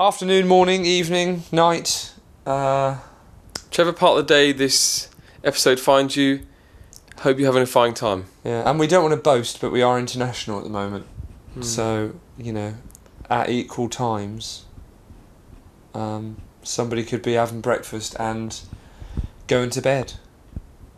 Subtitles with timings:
[0.00, 2.14] Afternoon, morning, evening, night.
[2.46, 2.96] Uh,
[3.66, 5.10] Whichever part of the day this
[5.44, 6.46] episode finds you,
[7.18, 8.24] hope you're having a fine time.
[8.42, 11.04] yeah, and we don't want to boast, but we are international at the moment.
[11.52, 11.60] Hmm.
[11.60, 12.76] So you know,
[13.28, 14.64] at equal times,
[15.92, 18.58] um, somebody could be having breakfast and
[19.48, 20.14] going to bed.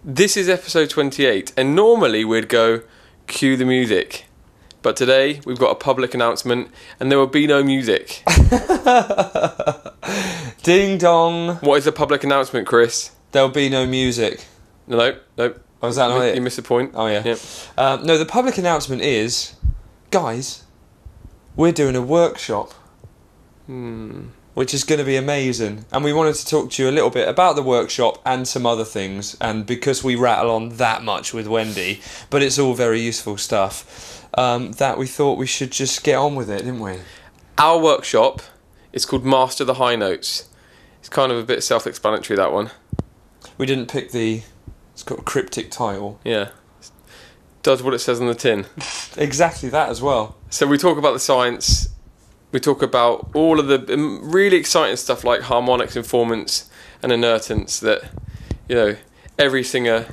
[0.05, 2.83] This is episode 28, and normally we'd go
[3.27, 4.27] cue the music.
[4.83, 8.23] But today we've got a public announcement, and there will be no music.
[10.63, 11.57] Ding dong.
[11.57, 13.11] what is the public announcement, Chris?
[13.33, 14.45] There'll be no music.
[14.87, 15.55] No, no, no.
[15.83, 16.35] Oh, is that not you, it?
[16.37, 16.93] you missed the point.
[16.95, 17.23] Oh yeah.
[17.25, 17.39] Yep.
[17.77, 19.55] Um, no, the public announcement is,
[20.11, 20.65] guys,
[21.57, 22.73] we're doing a workshop,
[23.67, 24.27] Hmm.
[24.55, 27.11] Which is going to be amazing, and we wanted to talk to you a little
[27.11, 29.37] bit about the workshop and some other things.
[29.41, 34.27] And because we rattle on that much with Wendy, but it's all very useful stuff,
[34.37, 36.99] um, that we thought we should just get on with it, didn't we?
[37.59, 38.43] Our workshop
[38.93, 40.49] is called Master the High Notes.
[41.01, 42.71] It's kind of a bit self explanatory, that one.
[43.59, 44.43] We didn't pick the.
[44.93, 46.21] It's got a cryptic title.
[46.25, 46.51] Yeah.
[47.63, 48.67] Does what it says on the tin.
[49.17, 50.37] Exactly that as well.
[50.49, 51.92] So we talk about the science.
[52.53, 56.69] We talk about all of the um, really exciting stuff like harmonics, formants,
[57.03, 58.03] and inertance that
[58.69, 58.97] you know
[59.39, 60.07] every singer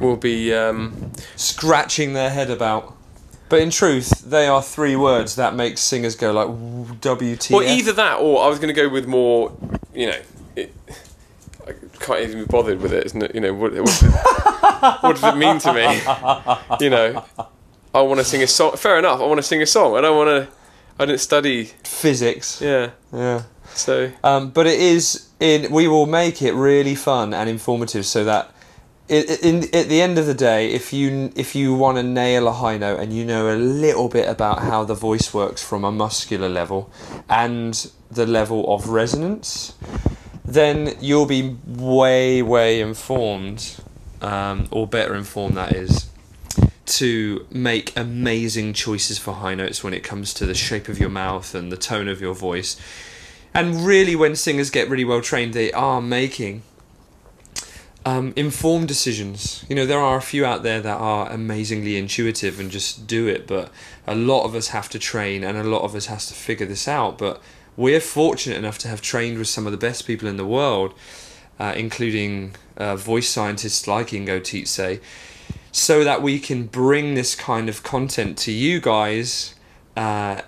[0.00, 0.52] will be.
[0.54, 2.96] Um, Scratching their head about.
[3.50, 6.48] But in truth, they are three words that make singers go like
[7.00, 7.50] WTF.
[7.50, 9.52] well, either that, or I was going to go with more.
[9.94, 10.20] You know,
[10.56, 10.74] it,
[11.68, 13.04] I can't even be bothered with it.
[13.06, 13.34] Isn't it?
[13.34, 16.00] You know, what, what, what does it mean to me?
[16.80, 17.24] You know,
[17.94, 18.76] I want to sing a song.
[18.76, 19.20] Fair enough.
[19.20, 19.96] I want to sing a song.
[19.96, 20.52] I don't want to.
[20.98, 21.64] I didn't study.
[21.84, 22.60] physics.
[22.60, 22.90] Yeah.
[23.12, 23.42] Yeah.
[23.74, 25.72] So Um, but it is in.
[25.72, 28.54] We will make it really fun and informative, so that
[29.08, 32.48] in, in at the end of the day, if you if you want to nail
[32.48, 35.84] a high note and you know a little bit about how the voice works from
[35.84, 36.90] a muscular level
[37.28, 39.74] and the level of resonance,
[40.44, 43.76] then you'll be way way informed,
[44.22, 46.08] um, or better informed that is.
[46.86, 51.08] To make amazing choices for high notes when it comes to the shape of your
[51.08, 52.78] mouth and the tone of your voice.
[53.54, 56.62] And really, when singers get really well trained, they are making
[58.04, 59.64] um, informed decisions.
[59.68, 63.26] You know, there are a few out there that are amazingly intuitive and just do
[63.28, 63.70] it, but
[64.06, 66.66] a lot of us have to train and a lot of us has to figure
[66.66, 67.16] this out.
[67.16, 67.40] But
[67.76, 70.94] we're fortunate enough to have trained with some of the best people in the world,
[71.58, 75.00] uh, including uh, voice scientists like Ingo Titze,
[75.74, 79.56] so that we can bring this kind of content to you guys.
[79.96, 80.40] Uh,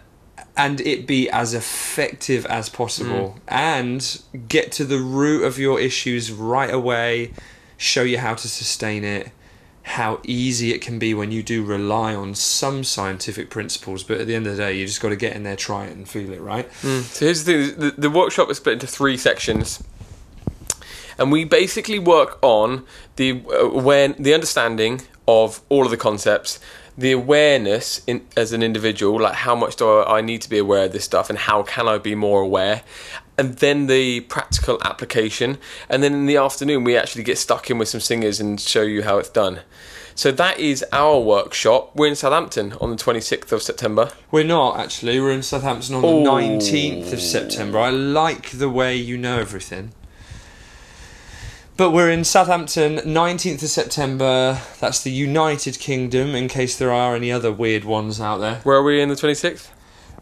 [0.56, 3.36] and it be as effective as possible.
[3.48, 7.32] And get to the root of your issues right away
[7.76, 9.32] show you how to sustain it
[9.82, 14.26] how easy it can be when you do rely on some scientific principles but at
[14.26, 16.08] the end of the day you just got to get in there try it and
[16.08, 16.72] feel it right?
[17.02, 19.82] So here's the thing: the, the workshop is split into three sections,
[21.18, 26.60] and we basically work on the uh, when the understanding of all of the concepts,
[26.98, 30.58] the awareness in, as an individual, like how much do I, I need to be
[30.58, 32.82] aware of this stuff, and how can I be more aware,
[33.36, 37.78] and then the practical application, and then in the afternoon we actually get stuck in
[37.78, 39.60] with some singers and show you how it's done.
[40.14, 41.94] So that is our workshop.
[41.94, 44.12] We're in Southampton on the 26th of September.
[44.30, 48.96] we're not actually we're in southampton on the 19th of september i like the way
[48.96, 49.92] you know everything
[51.76, 54.60] but we're in Southampton, 19th of September.
[54.80, 58.56] That's the United Kingdom, in case there are any other weird ones out there.
[58.64, 59.68] Where are we in the 26th?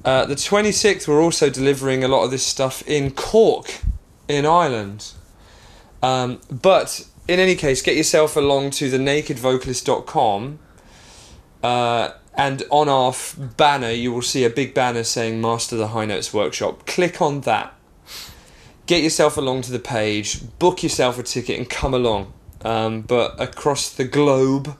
[0.04, 3.80] Uh, the 26th, we're also delivering a lot of this stuff in Cork,
[4.28, 5.12] in Ireland.
[6.02, 10.58] Um, but in any case, get yourself along to the nakedvocalist.com.
[11.62, 15.88] Uh, and on our f- banner, you will see a big banner saying Master the
[15.88, 16.84] High Notes Workshop.
[16.86, 17.72] Click on that.
[18.86, 22.32] Get yourself along to the page, book yourself a ticket, and come along.
[22.62, 24.76] Um, but across the globe,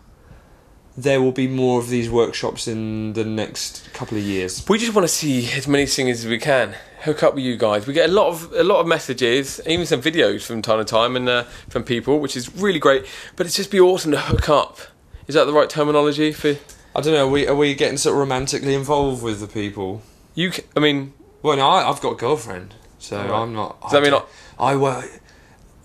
[0.97, 4.65] there will be more of these workshops in the next couple of years.
[4.69, 6.75] We just want to see as many singers as we can.
[7.03, 7.87] Hook up with you guys.
[7.87, 10.85] We get a lot of a lot of messages, even some videos from time to
[10.85, 13.05] time, and uh, from people, which is really great.
[13.37, 14.79] But it's just be awesome to hook up.
[15.27, 16.57] Is that the right terminology for
[16.97, 17.27] I don't know.
[17.27, 20.03] Are we are we getting sort of romantically involved with the people?
[20.35, 20.53] you?
[20.77, 21.13] I mean,
[21.43, 22.75] Well, no, I, I've got a girlfriend,
[23.05, 23.33] so Alright.
[23.33, 23.81] I'm not.
[23.83, 24.27] Does that mean don't-
[24.59, 25.05] I well,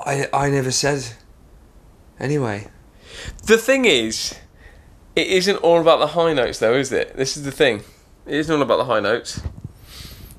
[0.06, 1.04] I I never said.
[2.20, 2.68] Anyway,
[3.46, 4.36] the thing is,
[5.16, 7.16] it isn't all about the high notes, though, is it?
[7.16, 7.84] This is the thing.
[8.26, 9.42] It isn't all about the high notes.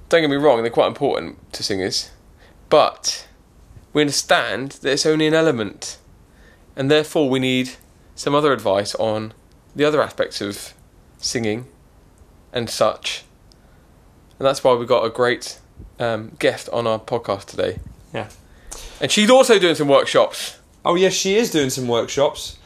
[0.08, 2.10] Don't get me wrong; they're quite important to singers,
[2.68, 3.26] but
[3.92, 5.98] we understand that it's only an element,
[6.76, 7.72] and therefore we need
[8.14, 9.32] some other advice on
[9.76, 10.74] the other aspects of
[11.18, 11.66] singing
[12.52, 13.24] and such.
[14.38, 15.59] And that's why we've got a great
[15.98, 17.78] um, guest on our podcast today.
[18.12, 18.28] Yeah.
[19.00, 20.58] And she's also doing some workshops.
[20.84, 22.58] Oh yes, she is doing some workshops.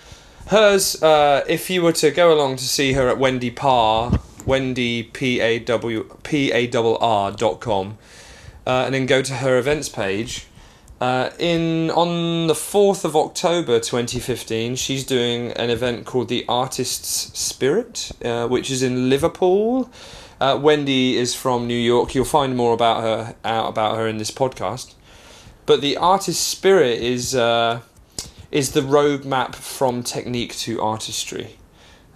[0.46, 5.02] Hers, uh, if you were to go along to see her at Wendy Parr, Wendy
[5.02, 7.98] P A W P A R R dot com,
[8.66, 10.46] uh, and then go to her events page.
[11.00, 16.44] Uh, in on the fourth of October, twenty fifteen, she's doing an event called the
[16.48, 19.90] Artist's Spirit, uh, which is in Liverpool.
[20.44, 22.14] Uh, Wendy is from New York.
[22.14, 24.92] You'll find more about her out about her in this podcast.
[25.64, 27.80] But the artist Spirit is uh,
[28.50, 31.56] is the roadmap from technique to artistry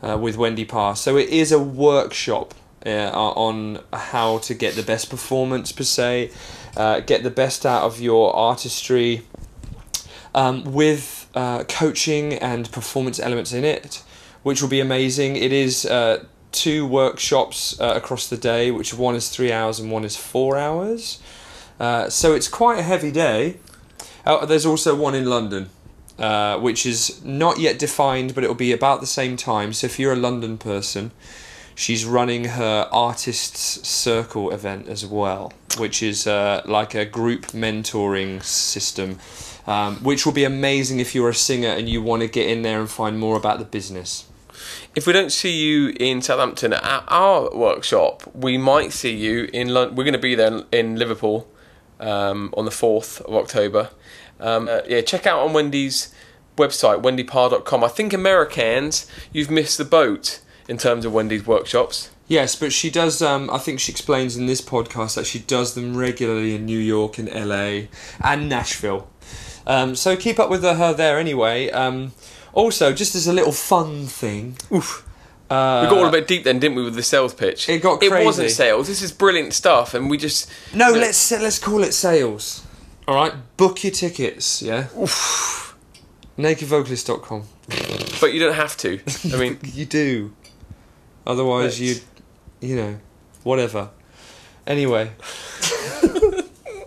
[0.03, 0.95] uh, with Wendy Parr.
[0.95, 2.53] So it is a workshop
[2.85, 6.31] uh, on how to get the best performance per se,
[6.77, 9.23] uh, get the best out of your artistry,
[10.35, 14.03] um, with uh, coaching and performance elements in it,
[14.43, 15.37] which will be amazing.
[15.37, 15.87] It is
[16.59, 20.57] two workshops uh, across the day, which one is three hours and one is four
[20.57, 21.21] hours.
[21.79, 23.57] Uh, so it's quite a heavy day.
[24.27, 25.71] Uh, there's also one in London,
[26.19, 29.73] uh, which is not yet defined, but it'll be about the same time.
[29.73, 31.13] So if you're a London person,
[31.75, 38.43] she's running her artists circle event as well, which is uh, like a group mentoring
[38.43, 39.19] system,
[39.67, 42.63] um, which will be amazing if you're a singer and you want to get in
[42.63, 44.28] there and find more about the business.
[44.95, 49.69] If we don't see you in Southampton at our workshop, we might see you in
[49.69, 49.97] London.
[49.97, 51.49] We're going to be there in Liverpool
[52.01, 53.91] um, on the 4th of October.
[54.41, 56.13] Um, uh, yeah, check out on Wendy's
[56.57, 57.85] website, wendyparr.com.
[57.85, 62.11] I think Americans, you've missed the boat in terms of Wendy's workshops.
[62.27, 63.23] Yes, but she does.
[63.23, 66.79] Um, I think she explains in this podcast that she does them regularly in New
[66.79, 67.89] York and LA
[68.23, 69.09] and Nashville.
[69.67, 71.71] Um, so keep up with her there anyway.
[71.71, 72.13] Um,
[72.59, 74.57] also, just as a little fun thing.
[74.73, 75.07] Oof.
[75.49, 77.69] Uh, We got all a bit deep then, didn't we, with the sales pitch?
[77.69, 78.89] It got It wasn't sales.
[78.89, 82.67] This is brilliant stuff, and we just No, let's let's call it sales.
[83.07, 84.61] All right, book your tickets.
[84.61, 84.89] Yeah.
[86.37, 87.43] Nakedvocalist.com.
[88.21, 89.01] But you don't have to.
[89.33, 90.33] I mean, You do.
[91.27, 91.97] Otherwise, you,
[92.61, 92.99] you know,
[93.45, 93.91] whatever.
[94.67, 95.11] Anyway.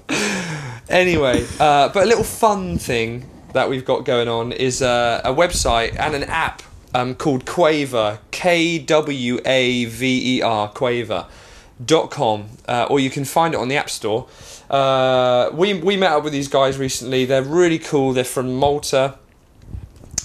[0.90, 5.98] anyway, uh, but a little fun thing that we've got going on is a website
[6.00, 6.62] and an app
[6.94, 11.28] um, called Kwaver, K W A V E R, Kwaver.
[11.84, 14.28] Dot com, uh, or you can find it on the App Store.
[14.70, 17.26] Uh, we we met up with these guys recently.
[17.26, 18.14] They're really cool.
[18.14, 19.18] They're from Malta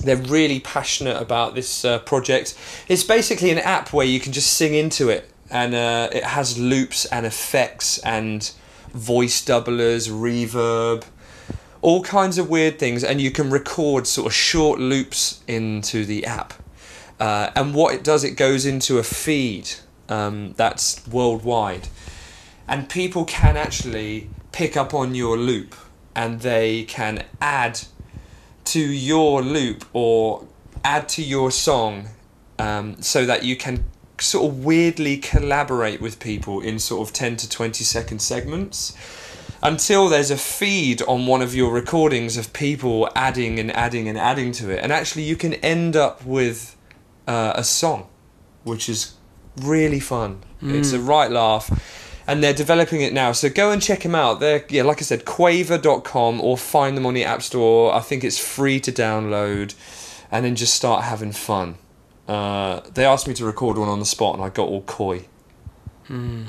[0.06, 2.56] they're really passionate about this uh, project.
[2.88, 6.58] It's basically an app where you can just sing into it, and uh, it has
[6.58, 8.50] loops and effects and
[8.92, 11.04] voice doublers, reverb,
[11.86, 16.26] all kinds of weird things, and you can record sort of short loops into the
[16.26, 16.52] app.
[17.20, 19.70] Uh, and what it does, it goes into a feed
[20.08, 21.86] um, that's worldwide,
[22.66, 25.76] and people can actually pick up on your loop,
[26.16, 27.78] and they can add
[28.64, 30.44] to your loop or
[30.82, 32.08] add to your song
[32.58, 33.84] um, so that you can
[34.18, 38.96] sort of weirdly collaborate with people in sort of 10 to 20 second segments
[39.62, 44.18] until there's a feed on one of your recordings of people adding and adding and
[44.18, 46.76] adding to it and actually you can end up with
[47.26, 48.08] uh, a song
[48.64, 49.14] which is
[49.62, 51.70] really fun it's a right laugh
[52.26, 53.30] and they're developing it now.
[53.32, 54.40] So go and check them out.
[54.40, 57.94] They're yeah, like I said, kwaver.com or find them on the App Store.
[57.94, 59.74] I think it's free to download,
[60.30, 61.76] and then just start having fun.
[62.26, 65.26] Uh, they asked me to record one on the spot, and I got all coy.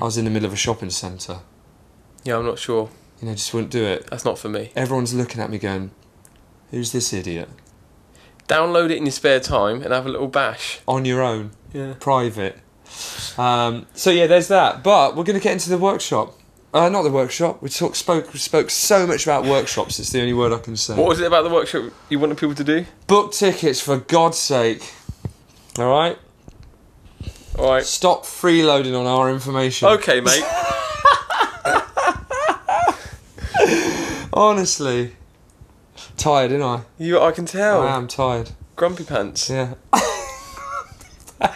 [0.01, 1.39] I was in the middle of a shopping centre.
[2.27, 2.89] Yeah, I'm not sure.
[3.21, 4.05] You know, just wouldn't do it.
[4.07, 4.71] That's not for me.
[4.75, 5.91] Everyone's looking at me going,
[6.71, 7.49] "Who's this idiot?"
[8.47, 10.79] Download it in your spare time and have a little bash.
[10.87, 11.93] On your own, Yeah.
[11.99, 12.59] private.
[13.37, 14.83] Um, so yeah, there's that.
[14.83, 16.33] But we're going to get into the workshop.
[16.73, 17.61] Uh, not the workshop.
[17.61, 19.99] We talk, spoke we spoke so much about workshops.
[19.99, 20.95] It's the only word I can say.
[20.95, 22.85] What was it about the workshop you wanted people to do?
[23.07, 24.83] Book tickets for God's sake.
[25.79, 26.17] All right.
[27.57, 27.83] All right.
[27.85, 29.87] Stop freeloading on our information.
[29.87, 30.43] Okay, mate.
[34.37, 35.15] Honestly,
[36.15, 36.81] tired, ain't I?
[36.99, 37.81] You, I can tell.
[37.81, 38.51] I am tired.
[38.75, 39.49] Grumpy pants.
[39.49, 39.73] Yeah.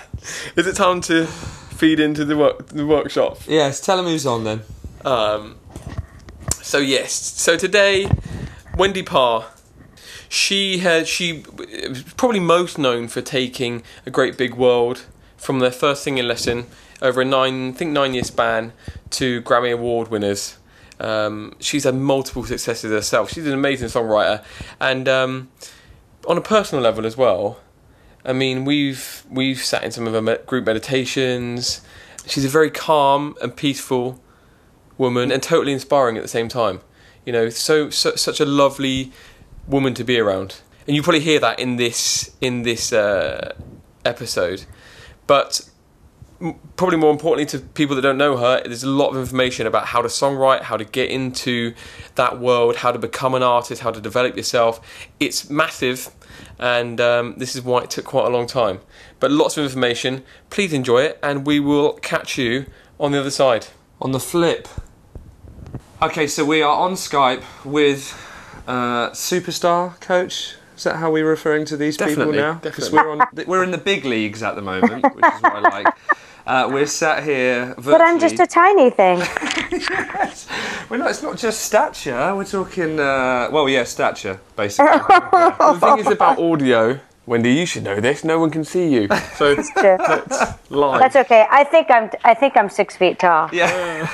[0.55, 3.37] Is it time to feed into the work the workshop?
[3.47, 3.81] Yes.
[3.81, 4.61] Tell them who's on then.
[5.05, 5.57] Um,
[6.63, 8.09] so yes, so today,
[8.75, 9.45] Wendy Parr,
[10.27, 11.07] she has.
[11.07, 11.43] she
[12.17, 15.05] probably most known for taking a great big world
[15.37, 16.65] from their first singing lesson
[16.99, 18.73] over a nine I think nine year span
[19.11, 20.57] to Grammy Award winners.
[21.01, 23.31] Um, she's had multiple successes herself.
[23.31, 24.43] She's an amazing songwriter,
[24.79, 25.51] and um,
[26.27, 27.59] on a personal level as well.
[28.23, 31.81] I mean, we've we've sat in some of her group meditations.
[32.27, 34.21] She's a very calm and peaceful
[34.97, 36.81] woman and totally inspiring at the same time.
[37.25, 39.11] You know, so, so such a lovely
[39.67, 43.53] woman to be around, and you probably hear that in this in this uh,
[44.05, 44.65] episode.
[45.25, 45.61] But
[46.75, 49.87] probably more importantly to people that don't know her, there's a lot of information about
[49.87, 51.73] how to songwrite, how to get into
[52.15, 54.81] that world, how to become an artist, how to develop yourself.
[55.19, 56.09] It's massive,
[56.59, 58.79] and um, this is why it took quite a long time.
[59.19, 60.23] But lots of information.
[60.49, 62.65] Please enjoy it, and we will catch you
[62.99, 63.67] on the other side.
[64.01, 64.67] On the flip.
[66.01, 68.13] Okay, so we are on Skype with
[68.67, 70.55] uh, superstar coach.
[70.75, 72.53] Is that how we're referring to these Definitely, people now?
[72.55, 75.59] Because we're on we're in the big leagues at the moment, which is what I
[75.59, 75.93] like.
[76.45, 77.91] Uh, we're sat here virtually.
[77.93, 79.19] But I'm just a tiny thing.
[79.71, 80.47] yes.
[80.89, 82.35] Well, no, it's not just stature.
[82.35, 82.99] We're talking.
[82.99, 84.97] Uh, well, yeah, stature basically.
[85.07, 88.23] the thing is about audio, Wendy, you should know this.
[88.23, 89.97] No one can see you, so it's Sure.
[90.69, 90.99] live.
[90.99, 91.45] That's okay.
[91.49, 92.09] I think I'm.
[92.23, 93.49] I think I'm six feet tall.
[93.53, 94.07] yeah.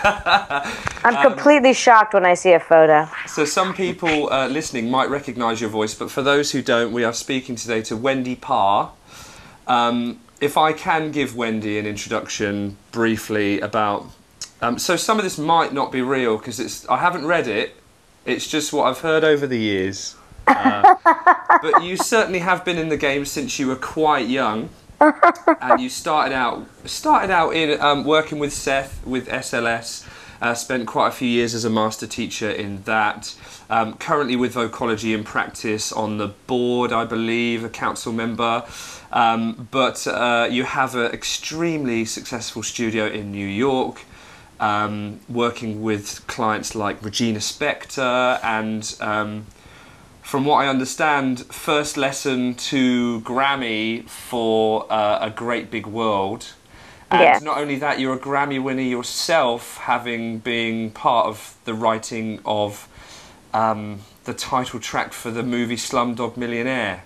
[1.03, 3.07] I'm completely shocked when I see a photo.
[3.25, 7.05] So some people uh, listening might recognise your voice, but for those who don't, we
[7.05, 8.91] are speaking today to Wendy Parr.
[9.67, 14.05] Um, if I can give Wendy an introduction briefly about,
[14.61, 17.75] um, so some of this might not be real because it's I haven't read it.
[18.25, 20.15] It's just what I've heard over the years.
[20.45, 20.95] Uh,
[21.61, 25.89] but you certainly have been in the game since you were quite young, and you
[25.89, 30.07] started out started out in um, working with Seth with SLS.
[30.39, 33.35] Uh, spent quite a few years as a master teacher in that.
[33.71, 38.63] Um, currently with Vocology in practice on the board, I believe, a council member.
[39.11, 44.01] Um, but uh, you have an extremely successful studio in New York,
[44.59, 48.95] um, working with clients like Regina Spektor and.
[49.01, 49.45] Um,
[50.27, 56.47] from what I understand, first lesson to Grammy for uh, a great big world.
[57.09, 57.39] And Yeah.
[57.41, 62.89] not only that, you're a Grammy winner yourself, having been part of the writing of
[63.53, 67.03] um, the title track for the movie Slumdog Millionaire.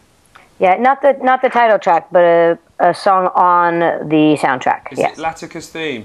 [0.61, 3.79] Yeah, not the not the title track, but a, a song on
[4.13, 4.91] the soundtrack.
[4.93, 5.17] Is yes.
[5.17, 6.03] it Latika's theme?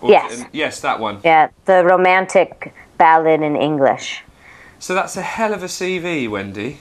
[0.00, 0.40] Or Yes.
[0.40, 1.16] it- yes, that one.
[1.24, 4.22] yeah, the romantic ballad in English.
[4.78, 6.78] So that's a hell of a CV, Wendy.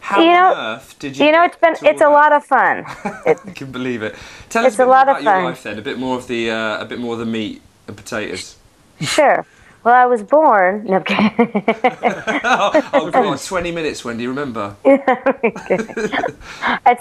[0.00, 1.26] How You know- on earth did you?
[1.26, 2.18] You know, it's been it's a that?
[2.20, 2.84] lot of fun.
[3.26, 4.14] I can believe it.
[4.48, 5.44] Tell It's us a a lot of about your fun.
[5.44, 5.78] life then.
[5.78, 8.56] A bit more of the uh, a bit more of the meat and potatoes.
[9.00, 9.44] sure.
[9.82, 10.84] Well, I was born.
[10.84, 14.26] No, oh, oh God, twenty minutes, Wendy.
[14.26, 14.76] Remember?
[14.84, 15.00] it's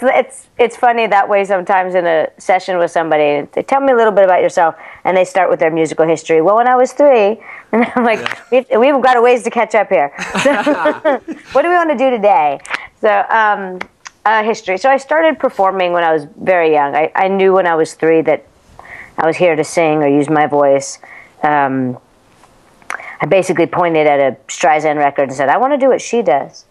[0.02, 3.48] it's it's funny that way sometimes in a session with somebody.
[3.52, 6.42] They tell me a little bit about yourself, and they start with their musical history.
[6.42, 7.42] Well, when I was three,
[7.74, 10.14] and I'm like, we've, we've got a ways to catch up here.
[11.52, 12.60] what do we want to do today?
[13.02, 13.80] So, um,
[14.24, 14.78] uh, history.
[14.78, 16.96] So I started performing when I was very young.
[16.96, 18.46] I, I knew when I was three that
[19.18, 21.00] I was here to sing or use my voice.
[21.44, 21.98] Um,
[23.22, 26.22] I basically pointed at a Streisand record and said, "I want to do what she
[26.22, 26.66] does."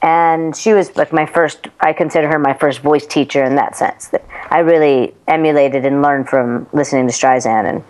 [0.00, 3.76] and she was like my first i consider her my first voice teacher in that
[3.76, 4.08] sense.
[4.08, 7.82] That i really emulated and learned from listening to streisand and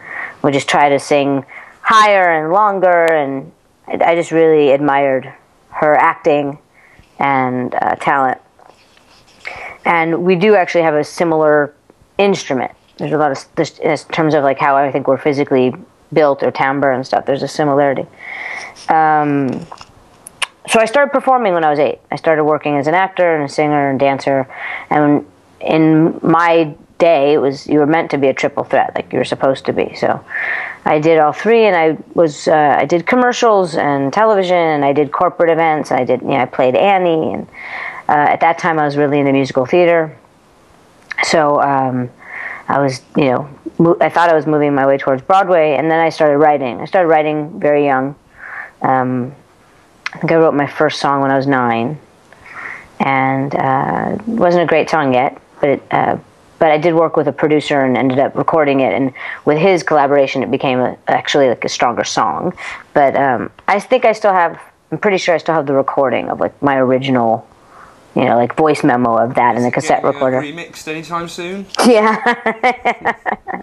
[0.42, 1.44] would just try to sing
[1.82, 3.52] higher and longer and
[3.86, 5.32] i just really admired
[5.70, 6.58] her acting
[7.20, 8.40] and uh, talent.
[9.84, 11.74] And we do actually have a similar
[12.16, 12.72] instrument.
[12.96, 13.38] There's a lot of
[13.80, 15.74] in terms of like how i think we're physically
[16.12, 18.06] built or timbre and stuff there's a similarity
[18.88, 19.66] um,
[20.68, 21.98] so I started performing when I was eight.
[22.10, 24.46] I started working as an actor and a singer and dancer,
[24.90, 25.26] and
[25.60, 29.18] in my day, it was you were meant to be a triple threat, like you
[29.18, 29.94] were supposed to be.
[29.94, 30.22] So
[30.84, 34.92] I did all three, and I was uh, I did commercials and television, and I
[34.92, 35.90] did corporate events.
[35.90, 37.48] I did you know I played Annie, and
[38.08, 40.16] uh, at that time I was really into musical theater.
[41.22, 42.10] So um,
[42.68, 43.48] I was you know
[43.78, 46.80] I thought I was moving my way towards Broadway, and then I started writing.
[46.80, 48.16] I started writing very young.
[48.82, 49.34] Um,
[50.12, 51.98] I think I wrote my first song when I was nine,
[52.98, 56.18] and uh, it wasn't a great song yet, but it, uh,
[56.58, 59.12] but I did work with a producer and ended up recording it, and
[59.44, 62.52] with his collaboration, it became a, actually like a stronger song.
[62.94, 64.60] But um, I think I still have.
[64.90, 67.46] I'm pretty sure I still have the recording of like my original,
[68.18, 70.40] you know, like voice memo of that in the cassette recorder.
[70.40, 71.66] remixed anytime soon?
[71.86, 73.62] Yeah.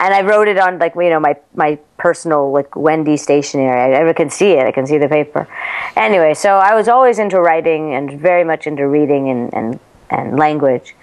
[0.00, 3.94] and I wrote it on like you know my my personal like Wendy stationery.
[3.94, 4.66] I, I can see it.
[4.66, 5.46] I can see the paper.
[5.94, 10.36] Anyway, so I was always into writing and very much into reading and and and
[10.36, 10.96] language.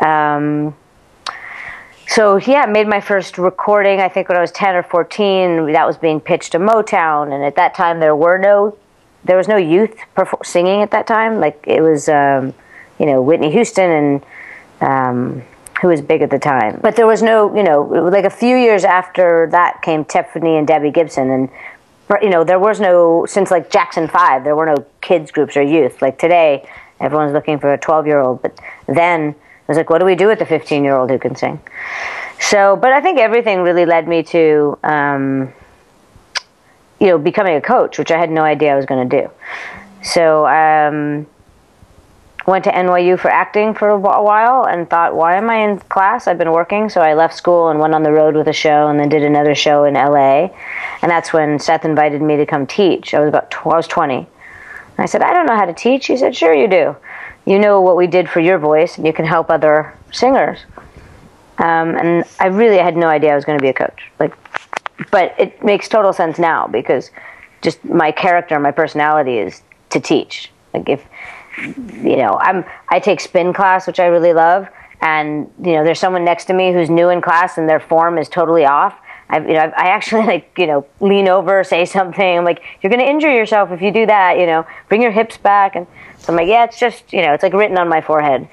[0.00, 0.76] Um,
[2.06, 4.00] so yeah, I made my first recording.
[4.00, 5.72] I think when I was ten or fourteen.
[5.72, 8.76] That was being pitched to Motown, and at that time there were no,
[9.24, 9.94] there was no youth
[10.42, 11.40] singing at that time.
[11.40, 12.54] Like it was, um,
[12.98, 14.24] you know, Whitney Houston and
[14.80, 15.42] um,
[15.80, 16.78] who was big at the time.
[16.82, 20.66] But there was no, you know, like a few years after that came Tiffany and
[20.66, 21.48] Debbie Gibson, and
[22.20, 25.62] you know, there was no since like Jackson Five, there were no kids groups or
[25.62, 26.02] youth.
[26.02, 30.16] Like today, everyone's looking for a twelve-year-old, but then it was like, what do we
[30.16, 31.60] do with the fifteen-year-old who can sing?
[32.40, 35.52] So, but I think everything really led me to, um,
[37.00, 39.30] you know, becoming a coach, which I had no idea I was going to do.
[40.02, 41.26] So, um,
[42.46, 46.26] went to NYU for acting for a while and thought, why am I in class?
[46.26, 46.88] I've been working.
[46.88, 49.22] So I left school and went on the road with a show and then did
[49.22, 50.48] another show in LA.
[51.02, 53.14] And that's when Seth invited me to come teach.
[53.14, 54.16] I was about, tw- I was 20.
[54.16, 54.26] And
[54.98, 56.06] I said, I don't know how to teach.
[56.06, 56.96] He said, sure you do.
[57.46, 60.58] You know what we did for your voice and you can help other singers.
[61.58, 64.10] Um, and I really had no idea I was going to be a coach.
[64.18, 64.34] Like,
[65.10, 67.10] but it makes total sense now because
[67.62, 70.50] just my character, my personality is to teach.
[70.74, 71.04] Like if
[72.02, 74.68] you know, I'm I take spin class, which I really love,
[75.00, 78.18] and you know, there's someone next to me who's new in class and their form
[78.18, 78.94] is totally off.
[79.30, 82.38] I, you know, I actually like, you know, lean over, say something.
[82.38, 84.38] I'm like, you're going to injure yourself if you do that.
[84.38, 85.76] You know, bring your hips back.
[85.76, 85.86] And
[86.18, 88.48] so I'm like, yeah, it's just, you know, it's like written on my forehead.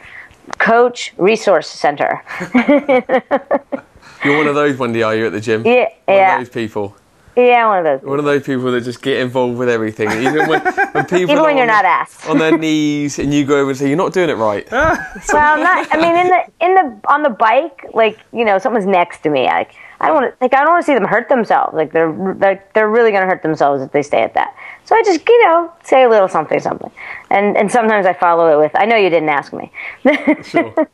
[0.59, 2.23] Coach Resource Center.
[4.24, 5.65] You're one of those, Wendy, are you at the gym?
[5.65, 6.33] Yeah, one yeah.
[6.39, 6.95] Of those people.
[7.36, 8.09] Yeah, one of those.
[8.09, 11.41] One of those people that just get involved with everything, even when, when people Even
[11.43, 12.27] when you're on, not asked.
[12.27, 15.21] on their knees, and you go over and say, "You're not doing it right." Ah.
[15.31, 15.88] well, I'm not.
[15.91, 19.29] I mean, in the in the on the bike, like you know, someone's next to
[19.29, 19.45] me.
[19.45, 20.38] Like I don't want to.
[20.41, 21.75] Like I don't want to see them hurt themselves.
[21.75, 24.55] Like they're they're they're really going to hurt themselves if they stay at that.
[24.88, 26.89] So I just you know say a little something something,
[27.29, 29.70] and and sometimes I follow it with, "I know you didn't ask me."
[30.44, 30.74] Sure.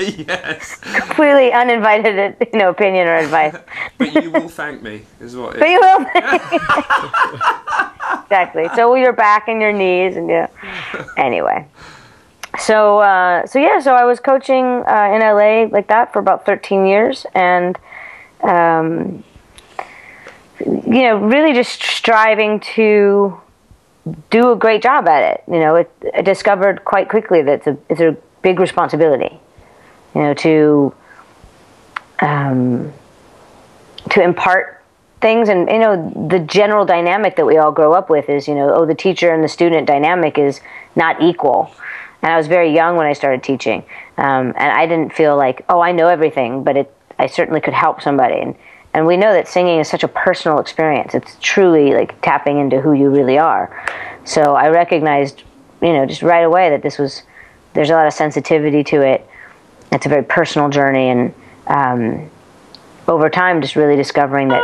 [0.00, 0.74] yes.
[0.80, 3.54] Completely uninvited, you know, opinion or advice.
[3.98, 5.56] But you will thank me, is what.
[5.56, 6.04] But you will.
[8.22, 8.68] exactly.
[8.74, 10.48] So your back and your knees, and yeah.
[11.16, 11.64] Anyway,
[12.58, 16.44] so uh, so yeah, so I was coaching uh, in LA like that for about
[16.44, 17.78] 13 years, and
[18.42, 19.22] um,
[20.60, 23.38] you know, really just striving to
[24.30, 25.44] do a great job at it.
[25.52, 29.38] You know, it, I discovered quite quickly that it's a it's a big responsibility.
[30.14, 30.94] You know, to
[32.20, 32.92] um,
[34.10, 34.76] to impart
[35.20, 38.54] things and you know the general dynamic that we all grow up with is you
[38.54, 40.60] know oh the teacher and the student dynamic is
[40.94, 41.72] not equal
[42.20, 43.82] and i was very young when i started teaching
[44.18, 47.72] um, and i didn't feel like oh i know everything but it i certainly could
[47.72, 48.54] help somebody and
[48.96, 51.14] and we know that singing is such a personal experience.
[51.14, 53.68] It's truly like tapping into who you really are.
[54.24, 55.42] So i recognized
[55.82, 57.22] you know just right away that this was
[57.74, 59.28] there's a lot of sensitivity to it.
[59.92, 61.34] It's a very personal journey and
[61.66, 62.30] um,
[63.06, 64.62] over time just really discovering that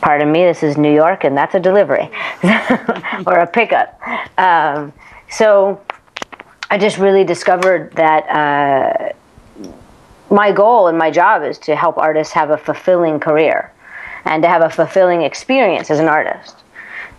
[0.00, 2.08] pardon me this is new york and that's a delivery
[3.26, 4.00] or a pickup.
[4.38, 4.94] Um,
[5.28, 5.82] so
[6.70, 9.12] i just really discovered that uh,
[10.30, 13.72] my goal and my job is to help artists have a fulfilling career
[14.24, 16.56] and to have a fulfilling experience as an artist.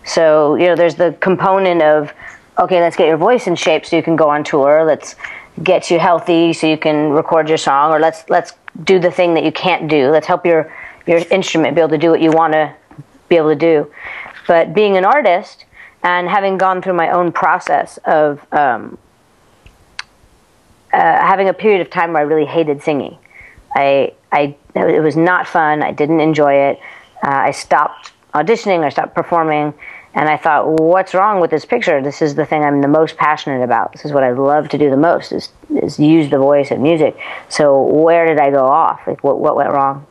[0.04, 2.12] So you know there's the component of
[2.58, 4.84] okay let's get your voice in shape so you can go on tour.
[4.84, 5.16] Let's
[5.62, 8.52] get you healthy so you can record your song or let's let's
[8.84, 10.10] do the thing that you can't do.
[10.10, 10.72] Let's help your
[11.06, 12.74] your instrument be able to do what you want to
[13.28, 13.90] be able to do.
[14.46, 15.64] But being an artist
[16.02, 18.98] and having gone through my own process of um,
[20.98, 23.18] having a period of time where I really hated singing
[23.74, 26.80] I I it was not fun I didn't enjoy it
[27.24, 29.74] uh, I stopped auditioning I stopped performing
[30.12, 32.02] and I thought, what's wrong with this picture?
[32.02, 33.92] This is the thing I'm the most passionate about.
[33.92, 36.82] This is what I love to do the most is, is use the voice and
[36.82, 37.16] music.
[37.48, 39.00] So where did I go off?
[39.06, 40.06] Like what, what went wrong?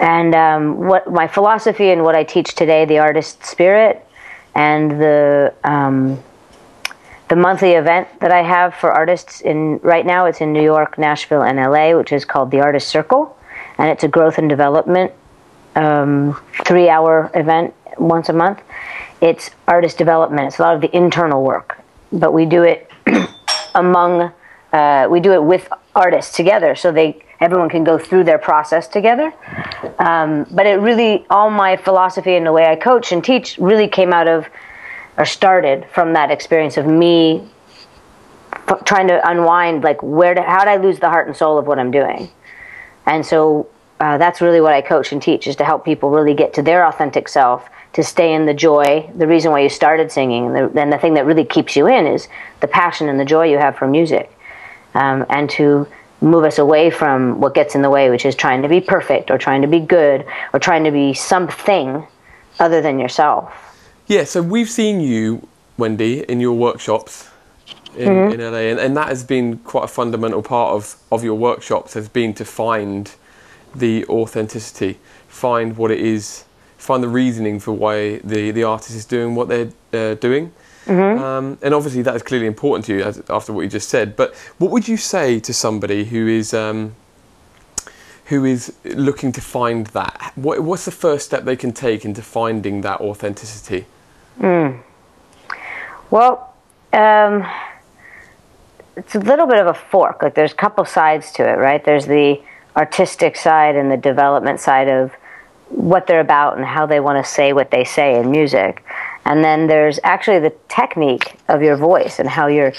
[0.00, 4.04] And um, what my philosophy and what I teach today, the artist spirit,
[4.54, 6.22] and the um,
[7.28, 10.98] the monthly event that I have for artists in right now, it's in New York,
[10.98, 13.36] Nashville, and LA, which is called the Artist Circle,
[13.76, 15.12] and it's a growth and development
[15.76, 18.60] um, three hour event once a month.
[19.20, 20.48] It's artist development.
[20.48, 21.78] It's a lot of the internal work,
[22.12, 22.90] but we do it
[23.74, 24.32] among
[24.72, 28.86] uh, we do it with artists together, so they everyone can go through their process
[28.86, 29.32] together.
[29.98, 33.88] Um, but it really all my philosophy and the way I coach and teach really
[33.88, 34.46] came out of
[35.18, 37.46] or started from that experience of me
[38.52, 41.58] f- trying to unwind like where to, how did I lose the heart and soul
[41.58, 42.30] of what I'm doing,
[43.04, 43.68] and so
[44.00, 46.62] uh, that's really what I coach and teach is to help people really get to
[46.62, 49.10] their authentic self, to stay in the joy.
[49.16, 51.88] The reason why you started singing, and the, and the thing that really keeps you
[51.88, 52.28] in is
[52.60, 54.30] the passion and the joy you have for music,
[54.94, 55.88] um, and to
[56.20, 59.30] move us away from what gets in the way, which is trying to be perfect
[59.30, 62.06] or trying to be good or trying to be something
[62.58, 63.67] other than yourself.
[64.08, 67.28] Yeah, so we've seen you, Wendy, in your workshops
[67.94, 71.34] in, in LA, and, and that has been quite a fundamental part of, of your
[71.34, 73.14] workshops has been to find
[73.74, 76.44] the authenticity, find what it is,
[76.78, 80.52] find the reasoning for why the, the artist is doing what they're uh, doing.
[81.22, 84.16] Um, and obviously that is clearly important to you as, after what you just said.
[84.16, 86.94] But what would you say to somebody who is um,
[88.26, 90.32] who is looking to find that?
[90.34, 93.84] What, what's the first step they can take into finding that authenticity?
[96.10, 96.54] Well,
[96.92, 97.46] um,
[98.96, 100.22] it's a little bit of a fork.
[100.22, 101.84] Like there's a couple sides to it, right?
[101.84, 102.40] There's the
[102.76, 105.12] artistic side and the development side of
[105.68, 108.84] what they're about and how they want to say what they say in music.
[109.24, 112.72] And then there's actually the technique of your voice and how you're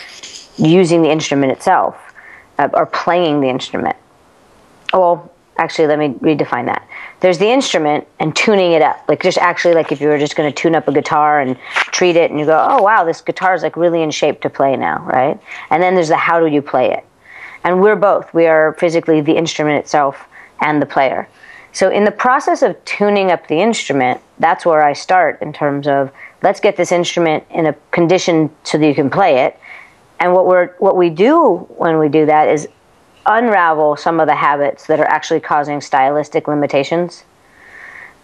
[0.58, 1.96] using the instrument itself
[2.58, 3.96] uh, or playing the instrument.
[4.92, 6.88] Well, actually, let me redefine that.
[7.20, 9.04] There's the instrument and tuning it up.
[9.08, 11.58] Like just actually, like if you were just going to tune up a guitar and
[11.92, 14.50] treat it, and you go, oh wow, this guitar is like really in shape to
[14.50, 15.40] play now, right?
[15.70, 17.06] And then there's the how do you play it.
[17.64, 18.34] And we're both.
[18.34, 20.28] We are physically the instrument itself
[20.62, 21.28] and the player.
[21.72, 25.88] So in the process of tuning up the instrument, that's where I start in terms
[25.88, 29.60] of let's get this instrument in a condition so that you can play it.
[30.20, 32.68] And what we're what we do when we do that is
[33.26, 37.24] unravel some of the habits that are actually causing stylistic limitations.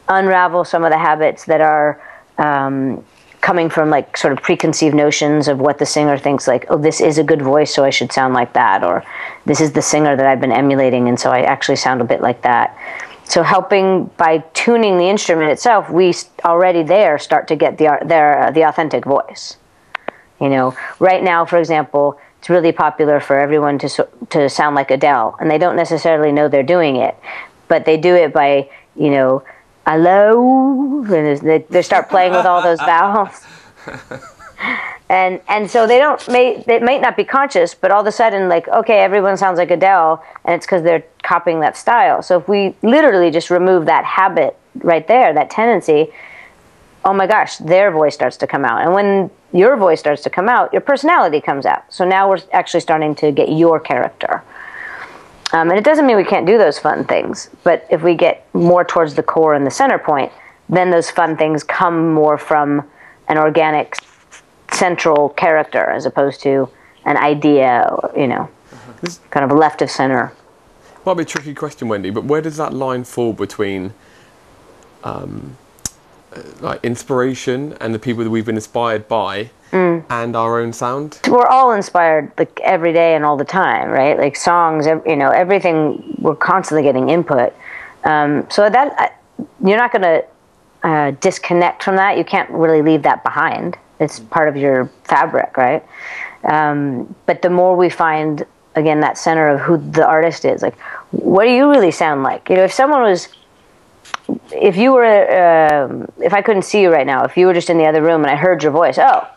[0.08, 2.02] Unravel some of the habits that are
[2.38, 3.04] um,
[3.46, 7.00] coming from like sort of preconceived notions of what the singer thinks like oh this
[7.00, 9.04] is a good voice so i should sound like that or
[9.46, 12.22] this is the singer that i've been emulating and so i actually sound a bit
[12.22, 12.76] like that
[13.24, 16.12] so helping by tuning the instrument itself we
[16.44, 19.58] already there start to get the their uh, the authentic voice
[20.42, 24.92] you know right now for example it's really popular for everyone to to sound like
[24.92, 27.16] adele and they don't necessarily know they're doing it
[27.68, 29.44] but they do it by you know
[29.88, 33.44] hello and they, they start playing with all those vowels.
[35.08, 38.12] And and so they don't may they might not be conscious but all of a
[38.12, 42.24] sudden like okay everyone sounds like adele and it's because they're copying that style.
[42.24, 46.12] So if we literally just remove that habit right there that tendency
[47.06, 48.82] oh my gosh their voice starts to come out.
[48.82, 51.86] And when your voice starts to come out your personality comes out.
[51.94, 54.44] So now we're actually starting to get your character.
[55.54, 58.46] Um, and it doesn't mean we can't do those fun things, but if we get
[58.54, 60.32] more towards the core and the center point,
[60.68, 62.84] then those fun things come more from
[63.30, 63.96] an organic
[64.72, 66.70] central character as opposed to
[67.06, 68.50] an idea, or, you know,
[69.30, 70.34] kind of left of center.
[71.06, 73.94] might be a tricky question, Wendy, but where does that line fall between
[75.04, 75.56] um,
[76.62, 81.20] like inspiration and the people that we've been inspired by and our own sound?
[81.28, 84.18] We're all inspired like every day and all the time, right?
[84.18, 86.16] Like songs, you know, everything.
[86.20, 87.54] We're constantly getting input.
[88.06, 89.12] Um, so that I-
[89.64, 90.26] you're not going to
[90.88, 92.18] uh, disconnect from that.
[92.18, 93.78] You can't really leave that behind.
[94.00, 95.84] It's part of your fabric, right?
[96.44, 98.46] Um, but the more we find
[98.76, 100.78] again that center of who the artist is, like
[101.12, 102.50] what do you really sound like?
[102.50, 103.28] You know, if someone was
[104.52, 107.70] if you were um, if I couldn't see you right now, if you were just
[107.70, 109.28] in the other room and I heard your voice, oh,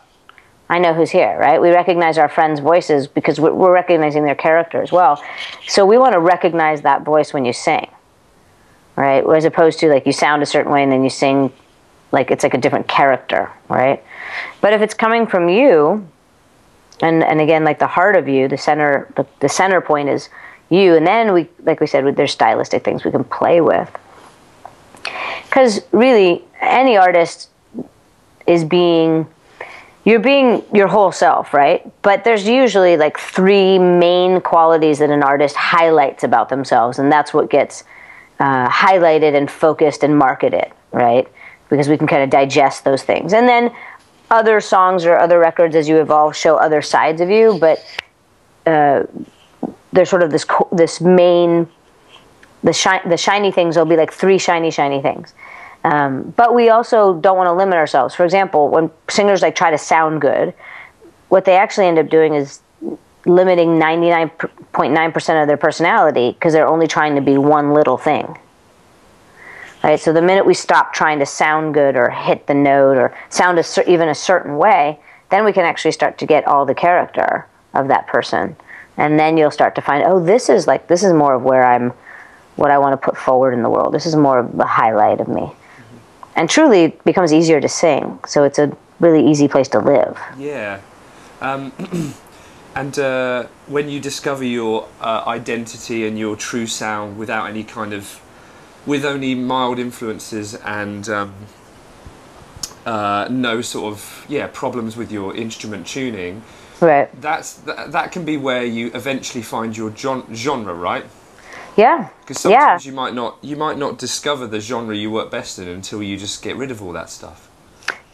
[0.69, 1.59] I know who's here, right?
[1.59, 5.23] We recognize our friends' voices because we're, recognizing their character as well.
[5.67, 7.89] So we want to recognize that voice when you sing,
[8.95, 9.23] right?
[9.35, 11.51] As opposed to like you sound a certain way and then you sing
[12.11, 14.03] like it's like a different character, right?
[14.61, 16.07] But if it's coming from you,
[17.01, 20.29] and and again like the heart of you, the center the, the center point is
[20.69, 23.89] you, and then we like we said, there's stylistic things we can play with.
[25.43, 27.49] Because really, any artist
[28.45, 29.27] is being
[30.05, 31.85] you're being your whole self, right?
[32.01, 37.33] But there's usually like three main qualities that an artist highlights about themselves, and that's
[37.33, 37.83] what gets
[38.39, 41.27] uh, highlighted and focused and marketed, right?
[41.69, 43.33] Because we can kind of digest those things.
[43.33, 43.71] And then
[44.31, 47.83] other songs or other records as you evolve show other sides of you, but
[48.65, 49.03] uh,
[49.91, 51.67] there's sort of this this main
[52.63, 55.33] the shi- the shiny things will be like three shiny shiny things.
[55.83, 58.13] Um, but we also don't want to limit ourselves.
[58.13, 60.53] For example, when singers like try to sound good,
[61.29, 62.59] what they actually end up doing is
[63.25, 68.37] limiting 99.9% of their personality because they're only trying to be one little thing.
[69.83, 69.99] Right?
[69.99, 73.59] So the minute we stop trying to sound good or hit the note or sound
[73.59, 77.47] a even a certain way, then we can actually start to get all the character
[77.73, 78.57] of that person.
[78.97, 81.65] And then you'll start to find, oh, this is like this is more of where
[81.65, 81.93] I'm
[82.59, 83.93] what I want to put forward in the world.
[83.93, 85.49] This is more of the highlight of me.
[86.35, 88.19] And truly it becomes easier to sing.
[88.27, 90.19] So it's a really easy place to live.
[90.37, 90.81] Yeah.
[91.41, 91.71] Um,
[92.75, 97.93] and uh, when you discover your uh, identity and your true sound without any kind
[97.93, 98.21] of,
[98.85, 101.33] with only mild influences and um,
[102.85, 106.41] uh, no sort of yeah problems with your instrument tuning,
[106.81, 107.09] Right.
[107.21, 111.05] that's that, that can be where you eventually find your gen- genre, right?
[111.79, 112.07] Yeah.
[112.21, 112.59] Because Yeah.
[112.59, 116.03] sometimes you might not you might not discover the genre you work best in until
[116.03, 117.49] you just get rid of all that stuff.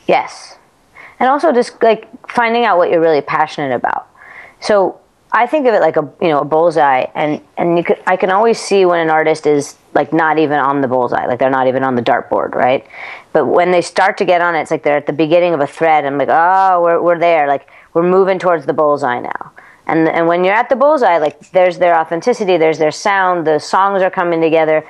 [0.08, 0.58] Yes.
[1.20, 4.08] And also just like finding out what you're really passionate about.
[4.60, 5.00] So
[5.32, 8.16] I think of it like a you know a bullseye, and and you could I
[8.18, 11.50] can always see when an artist is like not even on the bullseye, like they're
[11.50, 12.86] not even on the dartboard, right?
[13.34, 15.60] But when they start to get on it, it's like they're at the beginning of
[15.60, 16.06] a thread.
[16.06, 19.52] I'm like, oh, we're we're there, like we're moving towards the bullseye now.
[19.88, 23.60] And and when you're at the bullseye, like there's their authenticity, there's their sound, the
[23.60, 24.84] songs are coming together.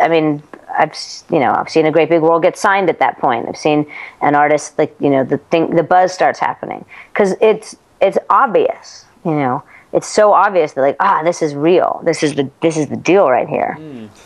[0.00, 0.42] I mean,
[0.78, 0.94] I've
[1.30, 3.48] you know I've seen a great big world get signed at that point.
[3.48, 3.86] I've seen
[4.20, 9.04] an artist like you know the thing the buzz starts happening because it's it's obvious.
[9.24, 9.62] You know,
[9.92, 12.00] it's so obvious that like ah this is real.
[12.04, 13.76] This is the this is the deal right here.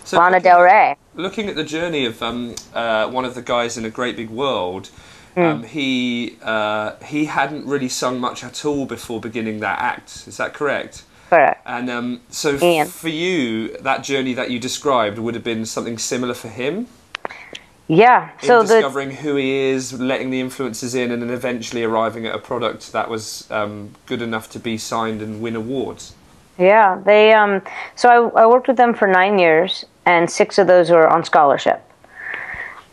[0.04, 0.96] So Lana looking- Del Rey.
[1.14, 4.28] looking at the journey of um, uh, one of the guys in a great big
[4.30, 4.90] world,
[5.34, 5.40] Hmm.
[5.40, 10.24] um, he uh, he hadn't really sung much at all before beginning that act.
[10.28, 11.04] Is that correct?
[11.28, 11.60] Correct.
[11.66, 16.34] And um, so for you, that journey that you described would have been something similar
[16.34, 16.86] for him
[17.88, 18.30] Yeah.
[18.40, 22.26] in So the discovering who he is, letting the influences in, and then eventually arriving
[22.26, 26.14] at a product that was um, good enough to be signed and win awards.
[26.58, 27.32] Yeah, they.
[27.32, 27.62] Um,
[27.96, 31.24] so I, I worked with them for nine years, and six of those were on
[31.24, 31.82] scholarship.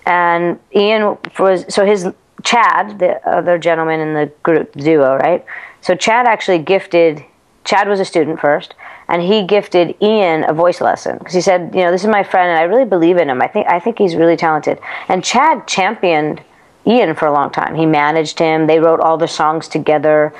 [0.08, 2.08] And Ian was so his
[2.44, 5.46] Chad, the other gentleman in the group duo, right?
[5.82, 7.24] So Chad actually gifted.
[7.64, 8.74] Chad was a student first,
[9.08, 12.24] and he gifted Ian a voice lesson because he said, you know, this is my
[12.24, 13.42] friend, and I really believe in him.
[13.42, 14.80] I think I think he's really talented.
[15.08, 16.42] And Chad championed
[16.88, 17.76] Ian for a long time.
[17.76, 18.68] He managed him.
[18.68, 20.34] They wrote all the songs together,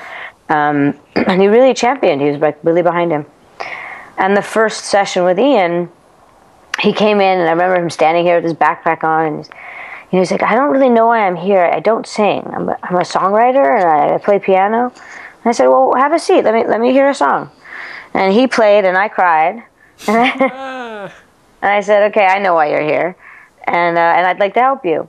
[0.48, 2.20] um, and he really championed.
[2.20, 3.26] He was like really behind him.
[4.18, 5.90] And the first session with Ian,
[6.80, 9.48] he came in, and I remember him standing here with his backpack on, and
[10.12, 11.64] you know, he's like, I don't really know why I'm here.
[11.64, 12.42] I don't sing.
[12.54, 14.92] I'm a, I'm a songwriter, and I, I play piano.
[14.94, 16.42] And I said, Well, have a seat.
[16.42, 17.50] Let me let me hear a song.
[18.12, 19.64] And he played, and I cried.
[21.62, 23.14] And I, said, Okay, I know why you're here,
[23.68, 25.08] and uh, and I'd like to help you.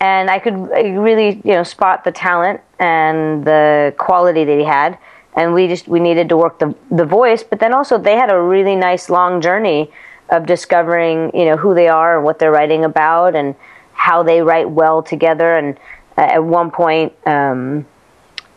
[0.00, 4.98] And I could really, you know, spot the talent and the quality that he had.
[5.36, 8.32] And we just we needed to work the the voice, but then also they had
[8.32, 9.92] a really nice long journey
[10.28, 13.54] of discovering, you know, who they are and what they're writing about and
[14.06, 15.50] how they write well together.
[15.58, 15.68] And
[16.18, 17.86] uh, at one point, um,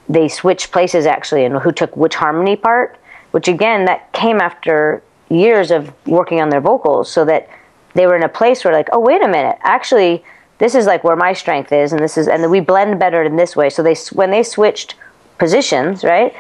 [0.10, 2.90] they switched places actually, and who took which harmony part.
[3.32, 7.50] Which again, that came after years of working on their vocals, so that
[7.94, 10.24] they were in a place where like, oh wait a minute, actually,
[10.58, 13.36] this is like where my strength is, and this is, and we blend better in
[13.36, 13.70] this way.
[13.70, 14.96] So they when they switched
[15.38, 16.34] positions, right?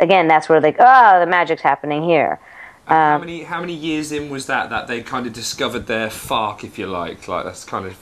[0.00, 2.38] Again, that's where like, oh, the magic's happening here.
[2.88, 6.10] Um, how many how many years in was that that they kind of discovered their
[6.10, 7.28] fark, if you like?
[7.28, 7.96] Like that's kind of,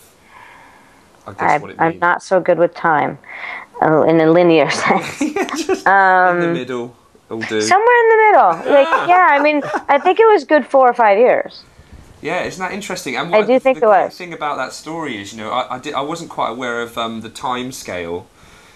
[1.30, 3.18] I guess I, what it I'm not so good with time,
[3.82, 5.20] uh, in a linear sense.
[5.86, 6.96] Um, in the middle,
[7.28, 7.60] do.
[7.60, 8.72] Somewhere in the middle.
[8.74, 11.62] Like, yeah, I mean, I think it was good four or five years.
[12.22, 13.16] Yeah, isn't that interesting?
[13.16, 14.16] And I do think the it was.
[14.16, 16.98] thing about that story is, you know, I, I, did, I wasn't quite aware of
[16.98, 18.26] um, the time scale.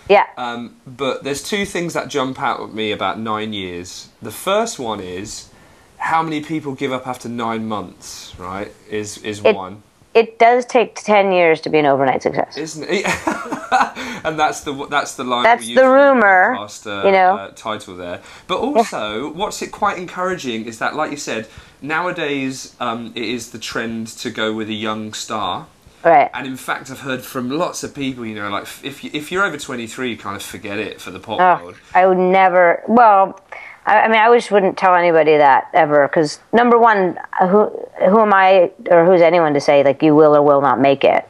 [0.08, 0.26] Yeah.
[0.36, 4.08] Um, but there's two things that jump out at me about nine years.
[4.22, 5.50] The first one is
[5.98, 8.72] how many people give up after nine months, right?
[8.90, 9.82] Is is It- one,
[10.14, 12.56] It does take 10 years to be an overnight success.
[12.56, 13.04] isn't it?
[14.24, 15.42] and that's the that's the line.
[15.42, 17.36] That's the rumor, podcast, uh, you know.
[17.36, 18.20] uh, title there.
[18.46, 21.48] But also, what's it quite encouraging is that, like you said,
[21.82, 25.66] nowadays um, it is the trend to go with a young star.
[26.04, 26.30] Right.
[26.34, 29.32] And in fact, I've heard from lots of people, you know, like if you, if
[29.32, 31.76] you're over 23, you kind of forget it for the pop Oh, world.
[31.94, 32.82] I would never.
[32.86, 33.40] Well,
[33.86, 37.70] I, I mean, I just wouldn't tell anybody that ever because number one, who
[38.08, 41.04] who am I or who's anyone to say like you will or will not make
[41.04, 41.26] it?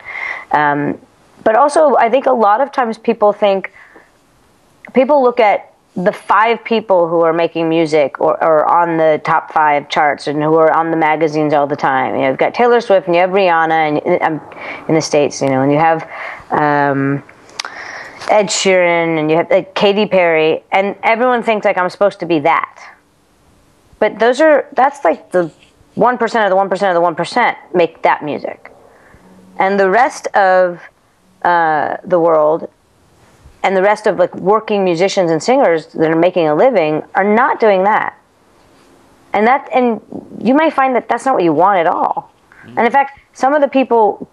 [0.52, 0.98] Um,
[1.42, 3.72] but also, I think a lot of times people think
[4.94, 9.52] people look at the five people who are making music or, or on the top
[9.52, 12.16] five charts and who are on the magazines all the time.
[12.16, 14.40] You know, you've got Taylor Swift and you have Rihanna and um,
[14.88, 16.08] in the states, you know, and you have.
[16.50, 17.22] Um,
[18.28, 22.26] Ed Sheeran and you have like Katy Perry, and everyone thinks like I'm supposed to
[22.26, 22.80] be that.
[23.98, 25.52] But those are that's like the
[25.94, 28.72] one percent of the one percent of the one percent make that music,
[29.58, 30.80] and the rest of
[31.42, 32.70] uh, the world,
[33.62, 37.24] and the rest of like working musicians and singers that are making a living are
[37.24, 38.18] not doing that.
[39.32, 40.00] And that and
[40.40, 42.32] you may find that that's not what you want at all.
[42.66, 44.28] And in fact, some of the people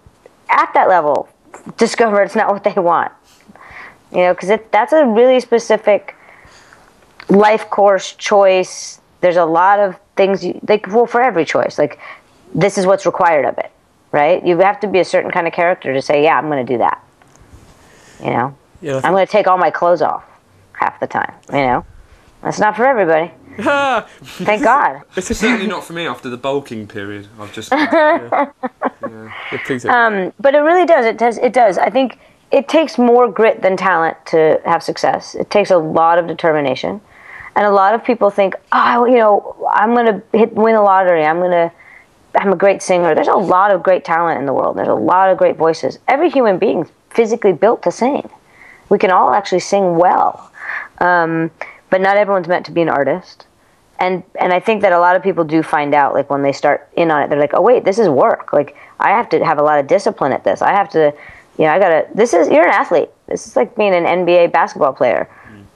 [0.48, 1.28] at that level
[1.76, 3.12] discover it's not what they want
[4.12, 6.14] you know because that's a really specific
[7.28, 11.98] life course choice there's a lot of things you like well for every choice like
[12.54, 13.70] this is what's required of it
[14.10, 16.64] right you have to be a certain kind of character to say yeah i'm going
[16.64, 17.02] to do that
[18.20, 20.24] you know Yeah, I i'm going to take all my clothes off
[20.82, 21.32] half the time.
[21.50, 21.86] You know,
[22.42, 23.30] that's not for everybody.
[24.44, 25.02] Thank God.
[25.16, 27.28] It's certainly not for me after the bulking period.
[27.38, 27.70] I've just.
[27.72, 28.50] yeah.
[29.02, 29.30] Yeah.
[29.88, 31.04] Um, but it really does.
[31.04, 31.38] It does.
[31.38, 31.78] It does.
[31.78, 32.18] I think
[32.52, 35.34] it takes more grit than talent to have success.
[35.34, 37.00] It takes a lot of determination,
[37.56, 40.82] and a lot of people think, oh, you know, I'm going to hit win the
[40.82, 41.24] lottery.
[41.24, 41.72] I'm going to.
[42.34, 43.14] I'm a great singer.
[43.14, 44.78] There's a lot of great talent in the world.
[44.78, 45.98] There's a lot of great voices.
[46.08, 48.30] Every human being physically built to sing.
[48.88, 50.50] We can all actually sing well,
[50.98, 51.50] um,
[51.90, 53.46] but not everyone's meant to be an artist.
[53.98, 56.52] And and I think that a lot of people do find out like when they
[56.52, 58.52] start in on it, they're like, oh wait, this is work.
[58.52, 60.60] Like I have to have a lot of discipline at this.
[60.62, 61.14] I have to,
[61.58, 62.06] you know, I gotta.
[62.14, 63.10] This is you're an athlete.
[63.28, 65.28] This is like being an NBA basketball player.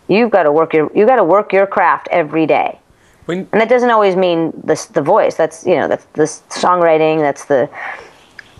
[0.08, 2.78] You've got to work your you got to work your craft every day.
[3.26, 5.34] When, And that doesn't always mean the the voice.
[5.34, 7.18] That's you know that's the songwriting.
[7.18, 7.68] That's the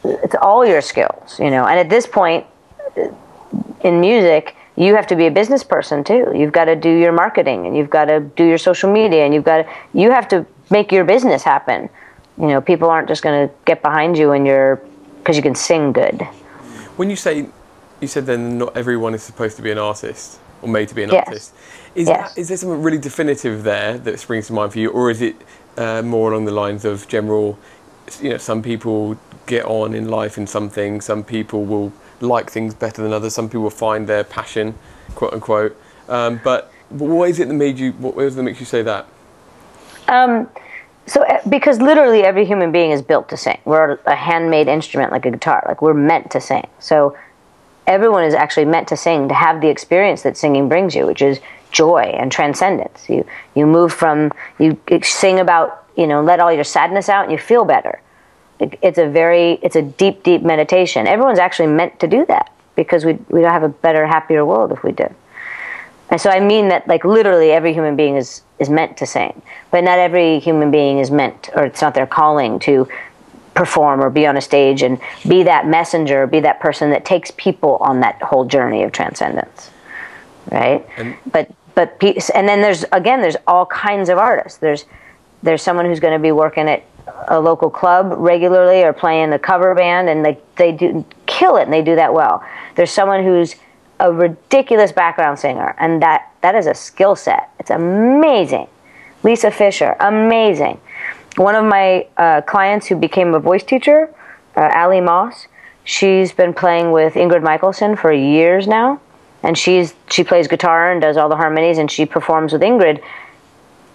[0.05, 1.39] it's all your skills.
[1.39, 2.47] You know, and at this point
[2.97, 3.09] uh,
[3.83, 6.33] in music, you have to be a business person too.
[6.35, 9.33] You've got to do your marketing and you've got to do your social media and
[9.33, 11.89] you've got to you have to make your business happen.
[12.39, 14.83] You know, people aren't just going to get behind you and you're
[15.19, 16.27] because you can sing good.
[16.97, 17.47] When you say,
[18.01, 21.03] you said then not everyone is supposed to be an artist or made to be
[21.03, 21.25] an Yes.
[21.27, 21.55] artist.
[21.95, 22.35] Is, Yes.
[22.35, 25.21] that, is there something really definitive there that springs to mind for you, or is
[25.23, 25.37] it
[25.77, 27.59] uh, more along the lines of general?
[28.21, 31.05] You know, some people get on in life in some things.
[31.05, 33.35] Some people will like things better than others.
[33.35, 34.75] Some people will find their passion,
[35.15, 35.77] quote unquote.
[36.09, 37.93] Um, but what is it that made you?
[37.93, 39.07] What is it that makes you say that?
[40.09, 40.49] Um,
[41.07, 43.59] so uh, because literally every human being is built to sing.
[43.65, 45.65] We're a handmade instrument like a guitar.
[45.67, 46.67] Like we're meant to sing.
[46.79, 47.17] So
[47.87, 51.23] everyone is actually meant to sing to have the experience that singing brings you, which
[51.23, 51.41] is
[51.71, 53.09] joy and transcendence.
[53.09, 57.33] You you move from you sing about you know let all your sadness out and
[57.33, 58.01] you feel better.
[58.59, 61.07] It, it's a very it's a deep deep meditation.
[61.07, 64.73] Everyone's actually meant to do that because we we don't have a better happier world
[64.73, 65.15] if we did.
[66.11, 69.43] And so I mean that like literally every human being is is meant to sing,
[69.71, 72.89] but not every human being is meant or it's not their calling to
[73.55, 77.31] perform or be on a stage and be that messenger, be that person that takes
[77.33, 79.71] people on that whole journey of transcendence.
[80.51, 80.87] Right?
[80.97, 82.03] And- but but
[82.35, 84.59] and then there's again there's all kinds of artists.
[84.59, 84.85] There's
[85.43, 86.83] there's someone who's going to be working at
[87.29, 91.65] a local club regularly or playing a cover band and they they do kill it
[91.65, 92.43] and they do that well.
[92.77, 93.57] There's someone who's
[93.99, 97.51] a ridiculous background singer and that that is a skill set.
[97.59, 98.69] It's amazing.
[99.23, 100.81] Lisa Fischer, amazing.
[101.37, 104.09] One of my uh, clients who became a voice teacher,
[104.57, 105.49] uh, Allie Moss,
[105.85, 109.01] she's been playing with Ingrid Michaelson for years now,
[109.43, 113.03] and she's she plays guitar and does all the harmonies, and she performs with Ingrid.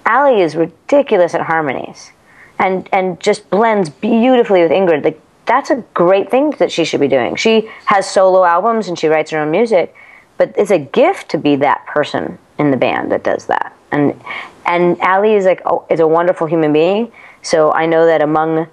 [0.06, 2.12] Allie is ridiculous at harmonies,
[2.60, 5.04] and and just blends beautifully with Ingrid.
[5.04, 7.36] Like that's a great thing that she should be doing.
[7.36, 9.94] She has solo albums and she writes her own music,
[10.38, 13.76] but it's a gift to be that person in the band that does that.
[13.92, 14.18] And
[14.66, 17.12] and Allie is like oh, is a wonderful human being.
[17.42, 18.66] So I know that among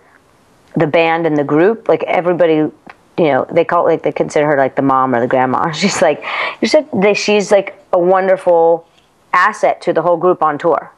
[0.76, 2.72] the band and the group, like everybody, you
[3.18, 5.72] know, they call it like they consider her like the mom or the grandma.
[5.72, 6.24] She's like,
[6.60, 8.86] you said that she's like a wonderful
[9.32, 10.92] asset to the whole group on tour.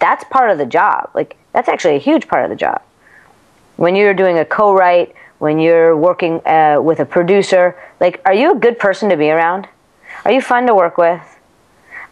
[0.00, 1.08] That's part of the job.
[1.14, 2.82] Like that's actually a huge part of the job.
[3.76, 8.52] When you're doing a co-write, when you're working uh, with a producer, like, are you
[8.52, 9.68] a good person to be around?
[10.24, 11.20] Are you fun to work with?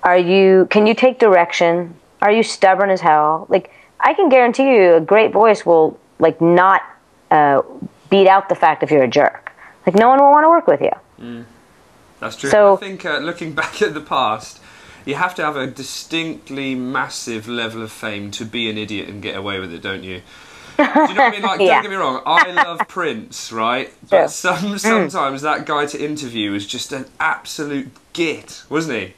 [0.03, 0.67] Are you?
[0.71, 1.95] Can you take direction?
[2.21, 3.47] Are you stubborn as hell?
[3.49, 6.83] Like, I can guarantee you, a great voice will like not
[7.31, 7.63] uh,
[8.11, 9.53] beat out the fact if you're a jerk.
[9.87, 11.45] Like, no one will want to work with you.
[12.21, 12.51] That's true.
[12.51, 14.61] So- I think uh, looking back at the past,
[15.07, 19.23] you have to have a distinctly massive level of fame to be an idiot and
[19.23, 20.21] get away with it, don't you?
[20.77, 21.43] Do you know what I mean?
[21.43, 21.75] Like, Yeah.
[21.75, 23.93] don't get me wrong, I love Prince, right?
[24.11, 29.15] But some sometimes that guy to interview was just an absolute git, wasn't he?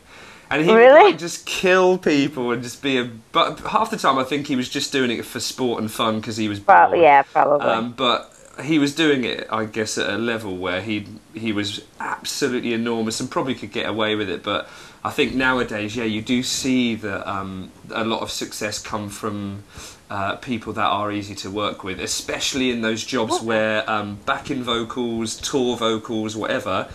[0.50, 1.02] And he Really?
[1.02, 3.10] would like, just kill people and just be a.
[3.32, 6.20] But half the time, I think he was just doing it for sport and fun
[6.20, 6.98] because he was bored.
[6.98, 7.66] Yeah, probably.
[7.66, 11.82] Um, but he was doing it, I guess, at a level where he he was
[11.98, 14.44] absolutely enormous and probably could get away with it.
[14.44, 14.68] But
[15.02, 19.64] I think nowadays, yeah, you do see that um, a lot of success come from
[20.10, 24.62] uh, people that are easy to work with, especially in those jobs where um, backing
[24.62, 26.88] vocals, tour vocals, whatever.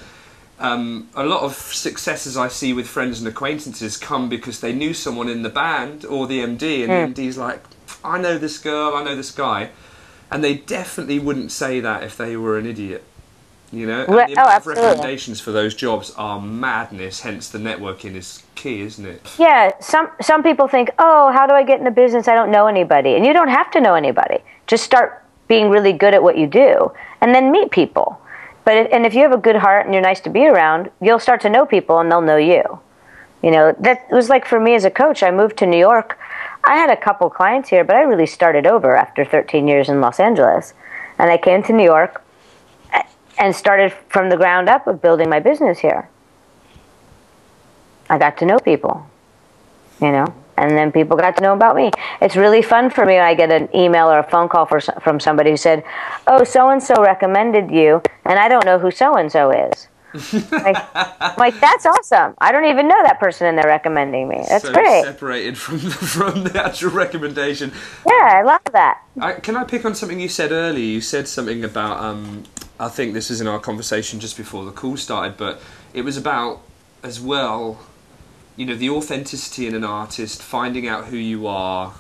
[0.60, 4.94] Um, a lot of successes I see with friends and acquaintances come because they knew
[4.94, 7.64] someone in the band or the MD, and the MD's like,
[8.04, 9.72] I know this girl, I know this guy.
[10.30, 13.04] And they definitely wouldn't say that if they were an idiot.
[13.72, 14.06] You know?
[14.06, 19.06] And the oh, recommendations for those jobs are madness, hence the networking is key, isn't
[19.06, 19.22] it?
[19.40, 22.28] Yeah, some some people think, "Oh, how do I get in the business?
[22.28, 24.40] I don't know anybody." And you don't have to know anybody.
[24.68, 26.92] Just start being really good at what you do
[27.22, 28.22] and then meet people.
[28.64, 30.90] But if, and if you have a good heart and you're nice to be around,
[31.02, 32.80] you'll start to know people and they'll know you.
[33.42, 35.24] You know, that was like for me as a coach.
[35.24, 36.18] I moved to New York.
[36.64, 40.00] I had a couple clients here, but I really started over after 13 years in
[40.00, 40.74] Los Angeles.
[41.18, 42.24] And I came to New York
[43.38, 46.10] and started from the ground up of building my business here.
[48.10, 49.08] I got to know people,
[50.02, 51.92] you know, and then people got to know about me.
[52.22, 54.82] It's really fun for me when I get an email or a phone call for,
[54.82, 55.84] from somebody who said,
[56.28, 59.88] "Oh, so and so recommended you," and I don't know who so and so is.
[60.52, 62.34] like, like that's awesome.
[62.40, 64.44] I don't even know that person, and they're recommending me.
[64.50, 65.06] That's so great.
[65.06, 67.72] Separated from the, from the actual recommendation.
[68.06, 69.02] Yeah, I love that.
[69.22, 70.84] I, can I pick on something you said earlier?
[70.84, 72.04] You said something about.
[72.04, 72.44] Um,
[72.82, 75.62] I think this was in our conversation just before the call started, but
[75.94, 76.62] it was about
[77.04, 77.80] as well.
[78.56, 81.94] You know, the authenticity in an artist, finding out who you are,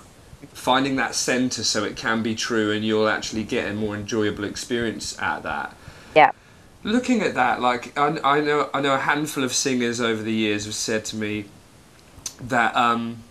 [0.53, 4.43] finding that center so it can be true, and you'll actually get a more enjoyable
[4.43, 5.75] experience at that.
[6.15, 6.31] Yeah.
[6.83, 10.33] Looking at that, like I, I know, I know a handful of singers over the
[10.33, 11.45] years have said to me
[12.41, 13.21] that um,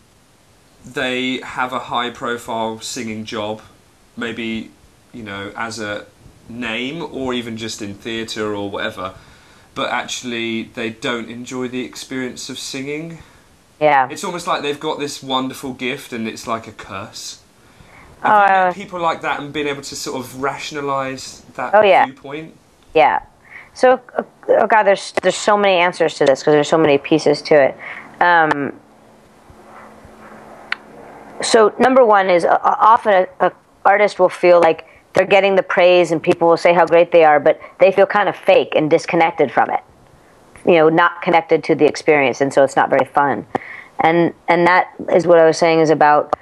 [0.86, 3.60] they have a high-profile singing job,
[4.16, 4.70] maybe
[5.12, 6.06] you know as a
[6.50, 9.14] name or even just in theatre or whatever,
[9.74, 13.18] but actually they don't enjoy the experience of singing.
[13.80, 14.08] Yeah.
[14.10, 17.40] It's almost like they've got this wonderful gift and it's like a curse.
[18.22, 21.74] Have you met uh, people like that and been able to sort of rationalise that
[21.74, 22.04] Oh, yeah.
[22.04, 22.54] viewpoint?
[22.94, 23.20] Yeah.
[23.72, 24.00] So,
[24.48, 27.54] oh God, there's there's so many answers to this because there's so many pieces to
[27.54, 27.76] it.
[28.20, 28.74] Um,
[31.40, 33.52] so number one is uh, often a, a
[33.84, 37.24] artist will feel like they're getting the praise and people will say how great they
[37.24, 39.80] are, but they feel kind of fake and disconnected from it.
[40.64, 43.46] You know, not connected to the experience, and so it's not very fun.
[44.00, 46.34] And and that is what I was saying is about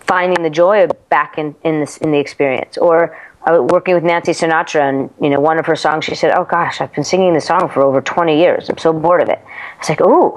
[0.00, 2.78] finding the joy back in in this in the experience.
[2.78, 3.16] Or
[3.46, 6.44] uh, working with Nancy Sinatra and you know one of her songs she said oh
[6.44, 8.70] gosh I've been singing this song for over 20 years.
[8.70, 9.40] I'm so bored of it.
[9.44, 10.34] I was like ooh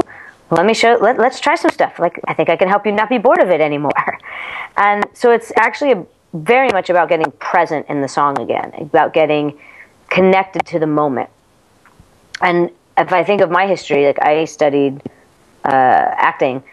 [0.49, 1.99] let me show let, let's try some stuff.
[1.99, 3.93] Like I think I can help you not be bored of it anymore.
[4.80, 9.13] And so it's actually a, very much about getting present in the song again about
[9.13, 9.57] getting
[10.09, 11.30] connected to the moment.
[12.41, 15.01] And if I think of my history like I studied
[15.63, 16.63] uh, acting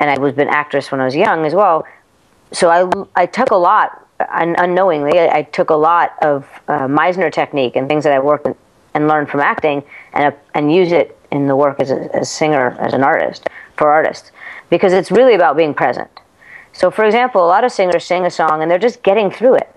[0.00, 1.86] and I was an actress when I was young as well.
[2.52, 6.86] So I, I took a lot un, unknowingly I, I took a lot of uh,
[6.86, 8.54] Meisner technique and things that I worked in,
[8.94, 9.82] and learned from acting
[10.12, 13.02] and uh, and use it in the work as a, as a singer as an
[13.02, 14.32] artist for artists.
[14.70, 16.10] Because it's really about being present
[16.78, 19.54] so for example a lot of singers sing a song and they're just getting through
[19.54, 19.74] it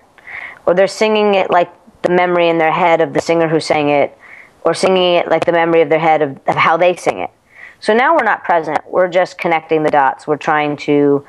[0.66, 1.70] or they're singing it like
[2.02, 4.16] the memory in their head of the singer who sang it
[4.64, 7.30] or singing it like the memory of their head of, of how they sing it
[7.80, 11.24] so now we're not present we're just connecting the dots we're trying to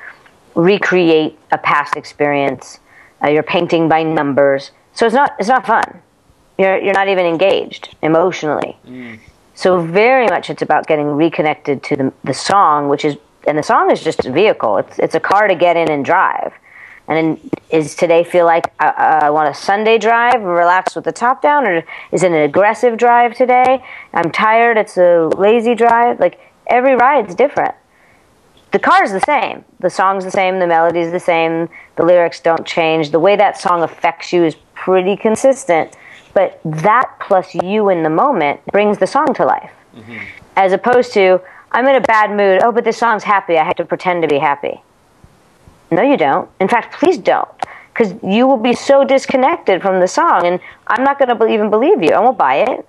[0.55, 2.79] recreate a past experience.
[3.23, 6.01] Uh, you're painting by numbers, so it's not it's not fun.
[6.57, 8.77] You're you're not even engaged emotionally.
[9.55, 13.17] So very much it's about getting reconnected to the the song, which is
[13.47, 14.77] and the song is just a vehicle.
[14.77, 16.53] It's it's a car to get in and drive.
[17.05, 21.11] And then, is today feel like I, I want a Sunday drive relax with the
[21.11, 21.83] top down, or
[22.13, 23.83] is it an aggressive drive today?
[24.13, 24.77] I'm tired.
[24.77, 26.19] It's a lazy drive.
[26.19, 27.75] Like every ride's different
[28.73, 29.63] the car is the same.
[29.79, 30.59] The song's the same.
[30.59, 31.69] The melody's the same.
[31.95, 33.11] The lyrics don't change.
[33.11, 35.95] The way that song affects you is pretty consistent.
[36.33, 39.71] But that plus you in the moment brings the song to life.
[39.95, 40.17] Mm-hmm.
[40.57, 41.39] As opposed to,
[41.73, 42.61] I'm in a bad mood.
[42.63, 43.57] Oh, but this song's happy.
[43.57, 44.81] I have to pretend to be happy.
[45.91, 46.49] No, you don't.
[46.59, 47.49] In fact, please don't.
[47.93, 51.69] Because you will be so disconnected from the song, and I'm not going to even
[51.69, 52.09] believe you.
[52.09, 52.87] I won't buy it.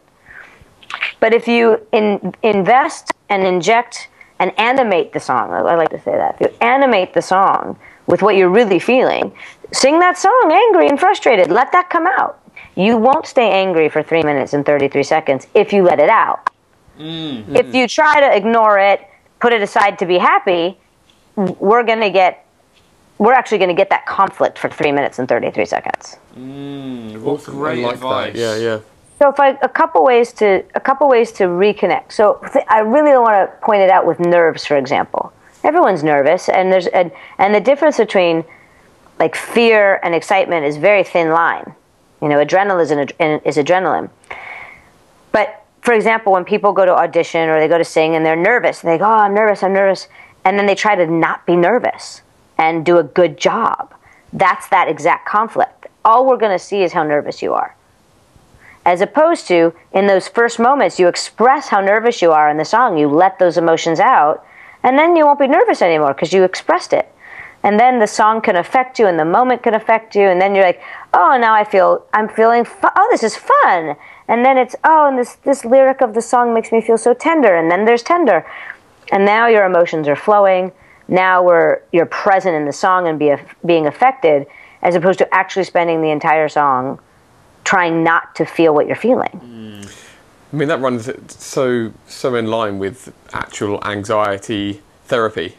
[1.21, 4.09] But if you in, invest and inject
[4.39, 5.53] and animate the song.
[5.53, 6.37] I like to say that.
[6.41, 9.33] If you animate the song with what you're really feeling,
[9.73, 11.51] sing that song angry and frustrated.
[11.51, 12.41] Let that come out.
[12.75, 16.51] You won't stay angry for 3 minutes and 33 seconds if you let it out.
[16.99, 17.55] Mm.
[17.57, 19.01] If you try to ignore it,
[19.41, 20.79] put it aside to be happy,
[21.37, 22.41] we're going to get
[23.19, 26.17] we're actually going to get that conflict for 3 minutes and 33 seconds.
[26.37, 27.21] Mm.
[27.21, 28.33] What great I like advice.
[28.33, 28.39] that.
[28.39, 28.81] Yeah, yeah.
[29.21, 32.13] So if I a couple ways to a couple ways to reconnect.
[32.13, 35.33] So th- I really want to point it out with nerves, for example.
[35.63, 38.45] Everyone's nervous, and there's and, and the difference between
[39.19, 41.75] like fear and excitement is very thin line.
[42.21, 44.11] You know, adrenaline is, an, ad- is adrenaline.
[45.31, 48.35] But for example, when people go to audition or they go to sing and they're
[48.37, 50.09] nervous, and they go, "Oh, I'm nervous, I'm nervous,"
[50.45, 52.23] and then they try to not be nervous
[52.59, 53.93] and do a good job.
[54.33, 55.87] That's that exact conflict.
[56.05, 57.77] All we're going to see is how nervous you are
[58.87, 62.65] as opposed to in those first moments you express how nervous you are in the
[62.65, 64.45] song you let those emotions out
[64.83, 67.11] and then you won't be nervous anymore because you expressed it
[67.63, 70.55] and then the song can affect you and the moment can affect you and then
[70.55, 70.83] you're like
[71.15, 73.97] oh now i feel i'm feeling oh this is fun
[74.29, 77.15] and then it's oh and this this lyric of the song makes me feel so
[77.15, 78.47] tender and then there's tender
[79.13, 80.73] and now your emotions are flowing.
[81.09, 84.47] Now we're you're present in the song and be, being affected,
[84.83, 86.99] as opposed to actually spending the entire song
[87.65, 89.41] trying not to feel what you're feeling.
[89.43, 90.01] Mm.
[90.53, 95.57] I mean, that runs so so in line with actual anxiety therapy,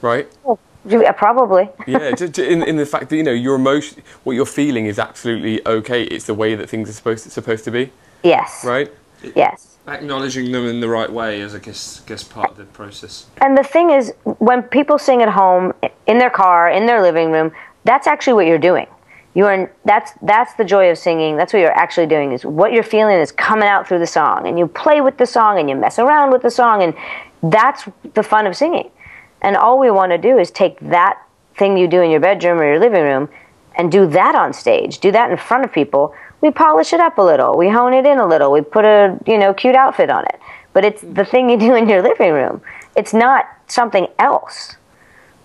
[0.00, 0.28] right?
[0.44, 1.68] Oh, Yeah, Probably.
[1.86, 4.86] yeah, ju- ju- in, in the fact that you know your emotion, what you're feeling
[4.86, 6.04] is absolutely okay.
[6.04, 8.64] It's the way that things are supposed supposed to be, Yes.
[8.64, 8.90] right?
[9.34, 9.76] Yes.
[9.86, 13.26] Acknowledging them in the right way is, I guess, guess part of the process.
[13.40, 15.74] And the thing is, when people sing at home,
[16.06, 17.52] in their car, in their living room,
[17.84, 18.86] that's actually what you're doing.
[19.34, 21.36] You are that's that's the joy of singing.
[21.36, 22.32] That's what you're actually doing.
[22.32, 25.26] Is what you're feeling is coming out through the song, and you play with the
[25.26, 26.94] song, and you mess around with the song, and
[27.52, 28.90] that's the fun of singing.
[29.42, 31.22] And all we want to do is take that
[31.56, 33.28] thing you do in your bedroom or your living room,
[33.76, 34.98] and do that on stage.
[34.98, 36.14] Do that in front of people.
[36.40, 37.56] We polish it up a little.
[37.56, 38.50] We hone it in a little.
[38.52, 40.40] We put a you know cute outfit on it.
[40.72, 42.60] But it's the thing you do in your living room.
[42.96, 44.76] It's not something else.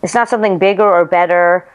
[0.03, 1.67] It's not something bigger or better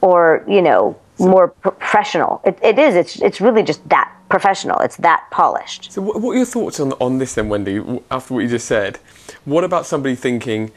[0.00, 2.40] or you know more professional.
[2.44, 2.94] It, it is.
[2.94, 4.78] It's it's really just that professional.
[4.80, 5.92] It's that polished.
[5.92, 7.82] So, what, what are your thoughts on on this then, Wendy?
[8.10, 8.98] After what you just said,
[9.46, 10.70] what about somebody thinking,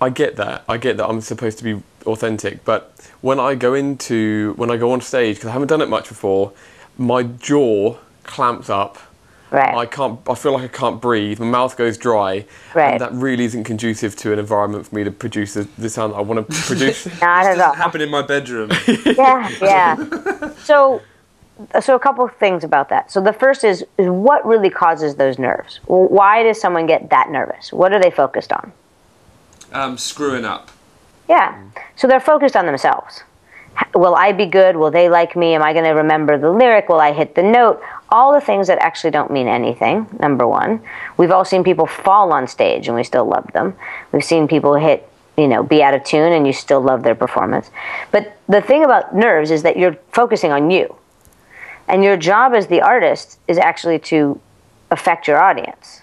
[0.00, 0.64] "I get that.
[0.68, 1.06] I get that.
[1.08, 5.36] I'm supposed to be authentic, but when I go into when I go on stage
[5.36, 6.52] because I haven't done it much before,
[6.96, 8.96] my jaw clamps up.
[9.50, 9.72] Right.
[9.76, 10.18] I can't.
[10.28, 11.38] I feel like I can't breathe.
[11.38, 12.44] My mouth goes dry,
[12.74, 12.92] Right.
[12.92, 16.12] and that really isn't conducive to an environment for me to produce the, the sound
[16.14, 17.06] I want to produce.
[17.20, 17.72] Not at all.
[17.74, 18.72] Happened in my bedroom.
[19.06, 20.50] yeah, yeah.
[20.64, 21.02] So,
[21.80, 23.10] so a couple of things about that.
[23.10, 25.80] So the first is, is what really causes those nerves?
[25.86, 27.72] Why does someone get that nervous?
[27.72, 28.72] What are they focused on?
[29.74, 30.70] um, screwing up.
[31.28, 31.60] Yeah.
[31.96, 33.22] So they're focused on themselves.
[33.94, 34.76] Will I be good?
[34.76, 35.54] Will they like me?
[35.54, 36.88] Am I going to remember the lyric?
[36.88, 37.82] Will I hit the note?
[38.08, 40.80] All the things that actually don't mean anything, number one.
[41.16, 43.76] We've all seen people fall on stage and we still love them.
[44.12, 47.16] We've seen people hit, you know, be out of tune and you still love their
[47.16, 47.70] performance.
[48.12, 50.94] But the thing about nerves is that you're focusing on you.
[51.88, 54.40] And your job as the artist is actually to
[54.90, 56.02] affect your audience.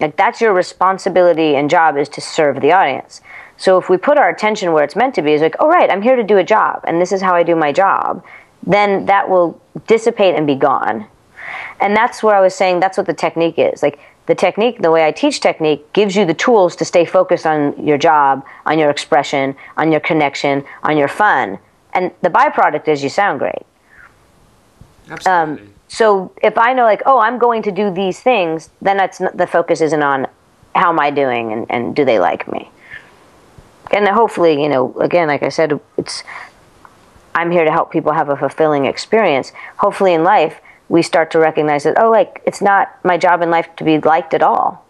[0.00, 3.20] Like that's your responsibility and job is to serve the audience.
[3.56, 5.90] So if we put our attention where it's meant to be, is like, oh right,
[5.90, 8.24] I'm here to do a job, and this is how I do my job,
[8.66, 11.06] then that will dissipate and be gone.
[11.80, 13.82] And that's where I was saying that's what the technique is.
[13.82, 17.46] Like the technique, the way I teach technique, gives you the tools to stay focused
[17.46, 21.58] on your job, on your expression, on your connection, on your fun.
[21.92, 23.62] And the byproduct is you sound great.
[25.10, 25.64] Absolutely.
[25.64, 29.20] Um, so if I know, like, oh, I'm going to do these things, then that's
[29.20, 30.26] not, the focus isn't on
[30.74, 32.70] how am I doing and, and do they like me.
[33.92, 36.24] And hopefully, you know, again, like I said, it's
[37.34, 39.52] I'm here to help people have a fulfilling experience.
[39.76, 43.50] Hopefully, in life, we start to recognize that oh, like it's not my job in
[43.50, 44.84] life to be liked at all.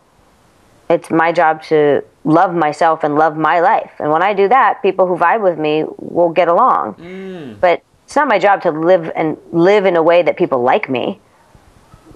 [0.91, 3.93] It's my job to love myself and love my life.
[3.99, 6.95] And when I do that, people who vibe with me will get along.
[6.95, 7.61] Mm.
[7.61, 10.89] But it's not my job to live and live in a way that people like
[10.89, 11.21] me.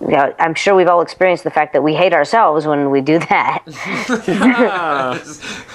[0.01, 3.01] You know, I'm sure we've all experienced the fact that we hate ourselves when we
[3.01, 3.65] do that.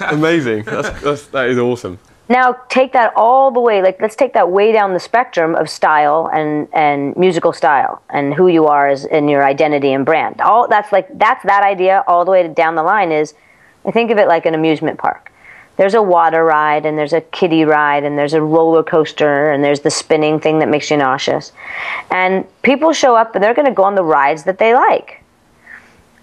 [0.00, 0.62] Amazing.
[0.62, 1.98] That's, that's, that is awesome.
[2.30, 5.68] now take that all the way like let's take that way down the spectrum of
[5.68, 10.40] style and and musical style and who you are as in your identity and brand
[10.40, 13.34] all that's like that's that idea all the way down the line is
[13.84, 15.30] i think of it like an amusement park
[15.76, 19.64] there's a water ride and there's a kiddie ride and there's a roller coaster and
[19.64, 21.52] there's the spinning thing that makes you nauseous.
[22.10, 25.22] And people show up and they're going to go on the rides that they like.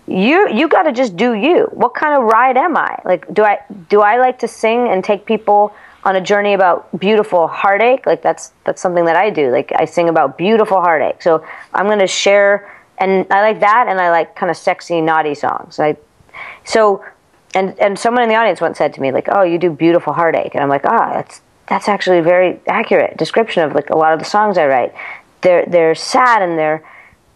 [0.08, 1.70] You you got to just do you.
[1.72, 3.00] What kind of ride am i?
[3.06, 5.74] Like do i do i like to sing and take people
[6.04, 8.06] on a journey about beautiful heartache?
[8.06, 9.52] Like that's that's something that i do.
[9.52, 11.22] Like i sing about beautiful heartache.
[11.22, 15.02] So i'm going to share and i like that and i like kind of sexy
[15.02, 15.80] naughty songs.
[15.80, 15.96] I
[16.66, 17.06] so
[17.54, 20.14] and and someone in the audience once said to me like oh you do beautiful
[20.14, 23.98] heartache and i'm like ah that's that's actually a very accurate description of like a
[23.98, 24.94] lot of the songs i write
[25.42, 26.84] they're they're sad and they're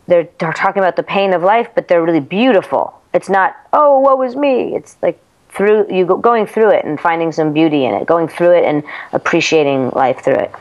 [0.07, 3.01] they're, they're talking about the pain of life, but they're really beautiful.
[3.13, 4.75] It's not, oh, woe is me.
[4.75, 8.27] It's like through you go, going through it and finding some beauty in it, going
[8.27, 10.51] through it and appreciating life through it.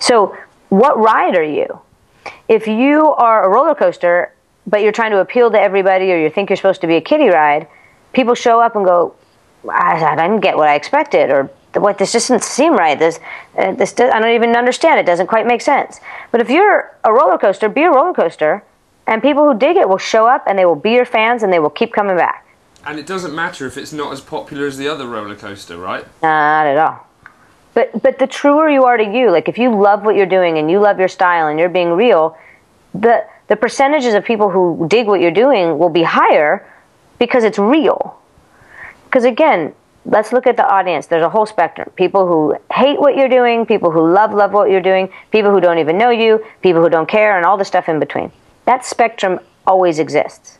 [0.00, 0.36] So,
[0.68, 1.80] what ride are you?
[2.48, 4.32] If you are a roller coaster,
[4.66, 7.00] but you're trying to appeal to everybody, or you think you're supposed to be a
[7.00, 7.68] kiddie ride,
[8.14, 9.14] people show up and go,
[9.68, 12.98] I, I didn't get what I expected, or what this just doesn't seem right.
[12.98, 13.18] This,
[13.58, 15.00] uh, this does, I don't even understand.
[15.00, 16.00] It doesn't quite make sense.
[16.30, 18.62] But if you're a roller coaster, be a roller coaster,
[19.06, 21.52] and people who dig it will show up and they will be your fans and
[21.52, 22.46] they will keep coming back.
[22.86, 26.06] And it doesn't matter if it's not as popular as the other roller coaster, right?
[26.22, 27.06] Not at all.
[27.74, 30.58] But but the truer you are to you, like if you love what you're doing
[30.58, 32.36] and you love your style and you're being real,
[32.94, 36.64] the the percentages of people who dig what you're doing will be higher
[37.18, 38.18] because it's real.
[39.04, 41.06] because again, let's look at the audience.
[41.06, 41.90] There's a whole spectrum.
[41.96, 45.60] People who hate what you're doing, people who love love what you're doing, people who
[45.60, 48.30] don't even know you, people who don't care, and all the stuff in between.
[48.66, 50.58] That spectrum always exists.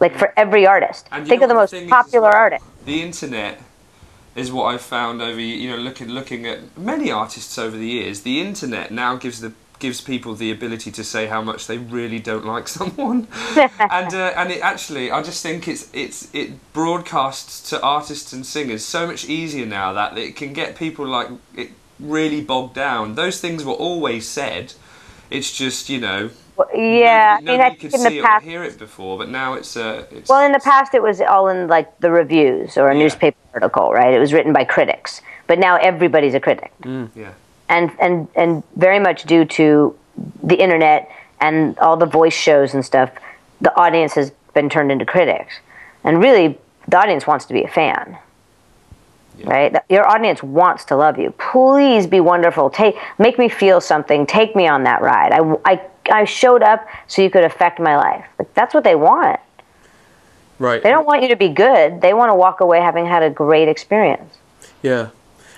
[0.00, 1.06] Like for every artist.
[1.12, 2.36] And Think of the most thing is as popular well?
[2.36, 2.64] artist.
[2.84, 3.60] The internet
[4.34, 8.22] is what I've found over you know looking looking at many artists over the years.
[8.22, 9.52] The internet now gives the
[9.82, 13.28] gives people the ability to say how much they really don't like someone,
[13.98, 18.46] and uh, and it actually I just think it's it's it broadcasts to artists and
[18.46, 21.28] singers so much easier now that it can get people like
[21.62, 21.70] it
[22.00, 23.14] really bogged down.
[23.14, 24.72] Those things were always said.
[25.30, 26.30] It's just you know.
[26.56, 28.44] Well, yeah, nobody, I mean, I nobody think could in see the it past.
[28.46, 31.20] or hear it before, but now it's uh, it's Well, in the past, it was
[31.22, 33.02] all in like the reviews or a Yeah.
[33.02, 34.12] newspaper article, right?
[34.12, 35.22] It was written by critics.
[35.46, 36.70] But now everybody's a critic.
[36.84, 37.32] yeah.
[37.72, 39.96] And and and very much due to
[40.42, 41.10] the internet
[41.40, 43.10] and all the voice shows and stuff,
[43.60, 45.54] the audience has been turned into critics,
[46.04, 48.18] and really, the audience wants to be a fan.
[49.44, 51.32] Right, your audience wants to love you.
[51.32, 52.70] Please be wonderful.
[52.70, 54.24] Take, make me feel something.
[54.24, 55.32] Take me on that ride.
[55.32, 55.80] I, I,
[56.12, 58.24] I showed up so you could affect my life.
[58.38, 59.40] Like that's what they want.
[60.60, 60.80] Right.
[60.80, 62.00] They don't want you to be good.
[62.00, 64.38] They want to walk away having had a great experience.
[64.80, 65.08] Yeah.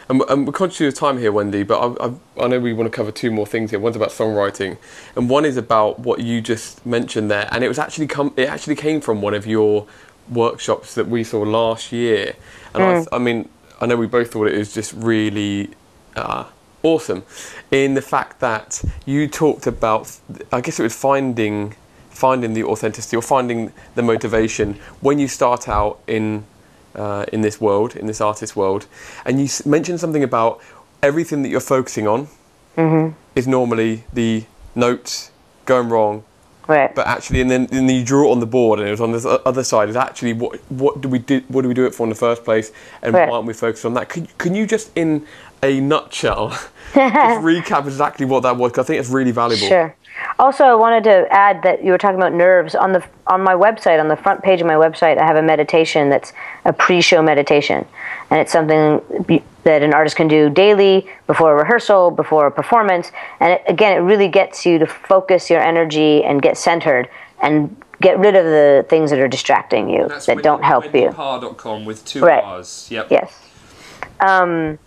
[0.09, 2.90] And, and we're conscious of time here, Wendy, but I, I, I know we want
[2.90, 3.80] to cover two more things here.
[3.80, 4.76] One's about songwriting,
[5.16, 7.48] and one is about what you just mentioned there.
[7.50, 9.86] And it was actually come, it actually came from one of your
[10.30, 12.34] workshops that we saw last year.
[12.74, 13.48] And I, I mean,
[13.80, 15.70] I know we both thought it was just really
[16.16, 16.44] uh,
[16.82, 17.24] awesome
[17.70, 20.18] in the fact that you talked about.
[20.52, 21.76] I guess it was finding
[22.11, 26.44] finding the authenticity or finding the motivation when you start out in
[26.95, 28.86] uh, in this world, in this artist world,
[29.24, 30.61] and you s- mentioned something about
[31.03, 32.28] everything that you're focusing on
[33.36, 35.30] is normally the notes
[35.64, 36.24] going wrong,
[36.66, 36.92] Right.
[36.95, 39.01] but actually, and then, and then you draw it on the board, and it was
[39.01, 39.88] on this other side.
[39.88, 41.42] Is actually what what do we do?
[41.49, 42.72] What do we do it for in the first place?
[43.03, 43.28] And Right.
[43.28, 44.09] why aren't we focused on that?
[44.09, 45.26] Can, can you just, in
[45.62, 46.49] a nutshell,
[46.95, 48.72] just recap exactly what that was?
[48.72, 49.68] Because I think it's really valuable.
[49.68, 49.95] Sure.
[50.38, 53.54] Also, I wanted to add that you were talking about nerves on the on my
[53.54, 54.00] website.
[54.00, 56.32] On the front page of my website, I have a meditation that's
[56.64, 57.86] a pre-show meditation,
[58.30, 59.00] and it's something
[59.64, 63.12] that an artist can do daily before a rehearsal, before a performance.
[63.40, 67.08] And it, again, it really gets you to focus your energy and get centered
[67.40, 71.08] and get rid of the things that are distracting you that don't help you.
[71.08, 72.44] WendyParr.com with two Right.
[72.44, 72.88] R's.
[72.90, 73.10] Yep.
[73.10, 73.40] Yes.
[74.20, 74.78] Um,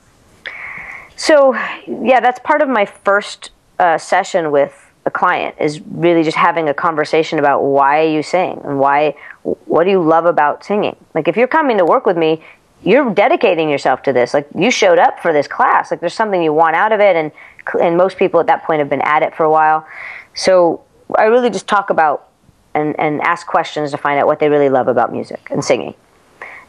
[1.15, 1.53] so,
[1.87, 6.67] yeah, that's part of my first uh, session with a client is really just having
[6.67, 10.97] a conversation about why you sing and why, what do you love about singing?
[11.15, 12.43] Like, if you're coming to work with me,
[12.83, 14.33] you're dedicating yourself to this.
[14.33, 15.89] Like, you showed up for this class.
[15.89, 17.31] Like, there's something you want out of it, and
[17.81, 19.85] and most people at that point have been at it for a while.
[20.35, 20.83] So,
[21.15, 22.29] I really just talk about
[22.75, 25.95] and, and ask questions to find out what they really love about music and singing.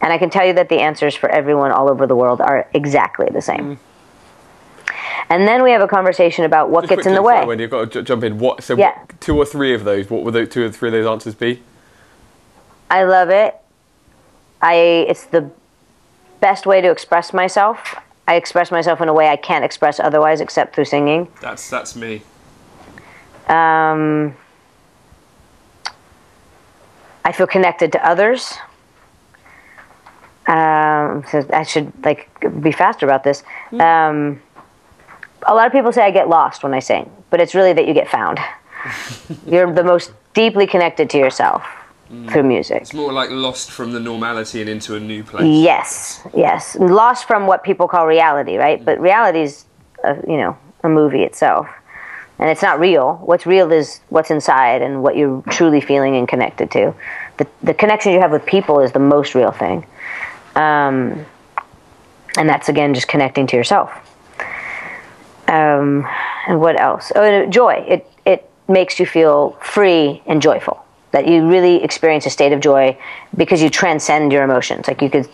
[0.01, 2.69] And I can tell you that the answers for everyone all over the world are
[2.73, 3.77] exactly the same.
[3.77, 3.79] Mm.
[5.31, 7.45] And then we have a conversation about what Just gets in the way.
[7.45, 8.39] When you've got to ju- jump in.
[8.39, 8.63] What?
[8.63, 8.99] So, Yeah.
[8.99, 10.09] what, two or three of those.
[10.11, 11.63] What would those two or three of those answers be?
[12.91, 13.57] I love it.
[14.63, 14.75] I
[15.09, 15.51] it's the
[16.41, 17.97] best way to express myself.
[18.27, 21.29] I express myself in a way I can't express otherwise except through singing.
[21.41, 22.23] That's that's me.
[23.49, 24.35] Um,
[27.25, 28.55] I feel connected to others.
[30.47, 32.29] Um, so I should like
[32.63, 33.43] be faster about this.
[33.79, 34.41] Um,
[35.49, 37.89] a lot of people say I get lost when I sing, but it's really that
[37.89, 38.39] you get found.
[39.47, 41.67] You're the most deeply connected to yourself
[42.31, 42.83] through music.
[42.83, 45.45] It's more like lost from the normality and into a new place.
[45.45, 46.77] Yes, yes.
[46.77, 48.83] Lost from what people call reality, right?
[48.83, 49.65] But reality is,
[50.05, 51.67] a, you know, a movie itself,
[52.39, 53.17] and it's not real.
[53.17, 56.95] What's real is what's inside and what you're truly feeling and connected to.
[57.39, 59.85] The the connection you have with people is the most real thing,
[60.55, 61.27] um,
[62.37, 63.91] and that's again just connecting to yourself.
[65.49, 66.07] Um,
[66.47, 67.11] and what else?
[67.17, 67.85] Oh, joy.
[67.89, 70.85] It it makes you feel free and joyful.
[71.13, 72.99] That you really experience a state of joy
[73.35, 74.87] because you transcend your emotions.
[74.87, 75.29] Like you could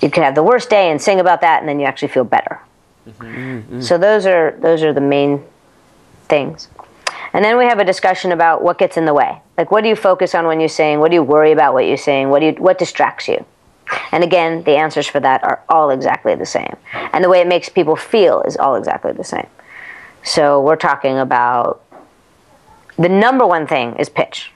[0.00, 2.24] you could have the worst day and sing about that, and then you actually feel
[2.24, 2.60] better.
[3.80, 5.42] So those are those are the main
[6.28, 6.68] things.
[7.32, 9.40] And then we have a discussion about what gets in the way.
[9.56, 10.98] Like what do you focus on when you're sing?
[10.98, 12.28] What do you worry about what you sing?
[12.28, 13.44] What do you what distracts you?
[14.12, 16.76] And again, the answers for that are all exactly the same.
[16.92, 19.46] And the way it makes people feel is all exactly the same.
[20.22, 21.82] So we're talking about
[22.96, 24.52] the number one thing is pitch.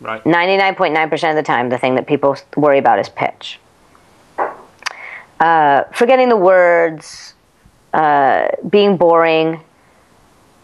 [0.00, 0.22] Right.
[0.24, 3.58] 99.9% of the time, the thing that people worry about is pitch.
[5.40, 7.34] Uh, forgetting the words,
[7.94, 9.60] uh, being boring,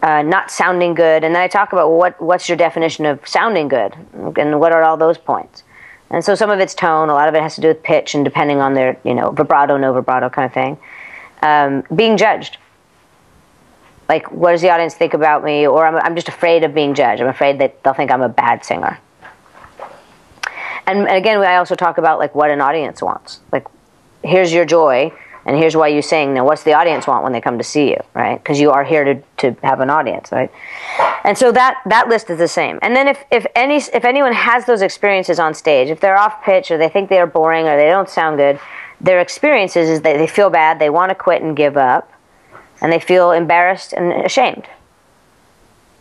[0.03, 1.25] uh, not sounding good.
[1.25, 3.95] And then I talk about what, what's your definition of sounding good
[4.37, 5.63] and what are all those points.
[6.11, 8.15] And so some of it's tone, a lot of it has to do with pitch,
[8.15, 10.79] and depending on their, you know, vibrato, no vibrato kind of thing.
[11.43, 12.59] Um, being judged.
[14.09, 15.67] Like, what does the audience think about me?
[15.67, 17.23] Or I'm, I'm just afraid of being judged.
[17.23, 18.99] I'm afraid that they'll think I'm a bad singer.
[20.87, 23.41] And again, I also talk about like what an audience wants.
[23.51, 23.67] Like,
[24.23, 25.13] here's your joy,
[25.47, 26.35] and here's why you sing.
[26.35, 28.37] Now, what's the audience want when they come to see you, right?
[28.43, 30.51] Because you are here to, to have an audience, right?
[31.25, 32.79] And so that that list is the same.
[32.83, 36.43] And then if, if any if anyone has those experiences on stage, if they're off
[36.43, 38.59] pitch or they think they are boring or they don't sound good,
[39.01, 42.11] their experiences is that they feel bad, they want to quit and give up,
[42.81, 44.67] and they feel embarrassed and ashamed.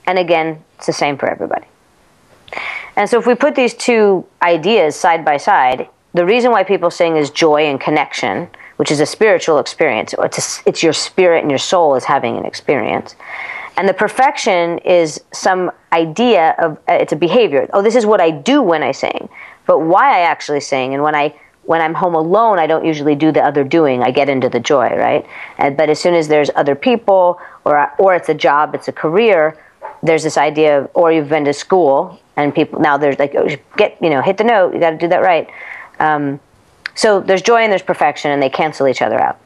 [0.06, 1.66] And again, it's the same for everybody.
[2.96, 6.92] And so if we put these two ideas side by side, the reason why people
[6.92, 8.48] sing is joy and connection,
[8.78, 10.14] which is a spiritual experience.
[10.20, 13.16] It's, a, it's your spirit and your soul is having an experience.
[13.78, 17.68] And the perfection is some idea of uh, it's a behavior.
[17.74, 19.30] Oh, this is what I do when I sing,
[19.66, 20.94] but why I actually sing.
[20.94, 21.34] And when I
[21.66, 24.04] when I'm home alone, I don't usually do the other doing.
[24.04, 25.26] I get into the joy, right?
[25.58, 28.92] And, but as soon as there's other people, or or it's a job, it's a
[28.92, 29.58] career.
[30.02, 33.48] There's this idea of, or you've been to school, and people now there's like, oh,
[33.78, 34.74] get you know, hit the note.
[34.74, 35.50] You got to do that right.
[36.00, 36.40] Um,
[36.96, 39.40] so there's joy and there's perfection, and they cancel each other out.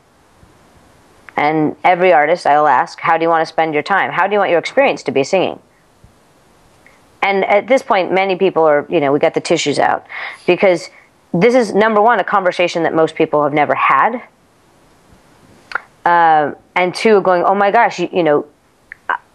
[1.36, 4.12] And every artist, I'll ask, how do you want to spend your time?
[4.12, 5.60] How do you want your experience to be singing?
[7.22, 10.08] And at this point, many people are, you know, we got the tissues out
[10.48, 10.90] because
[11.42, 14.22] this is number one, a conversation that most people have never had.
[16.06, 18.46] Uh, and two, going, oh my gosh, you, you know,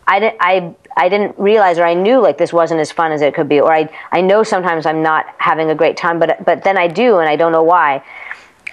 [0.07, 3.35] I, I, I didn't realize or I knew like this wasn't as fun as it
[3.35, 6.65] could be or I, I know sometimes I'm not having a great time but but
[6.65, 8.05] then I do and I don't know why.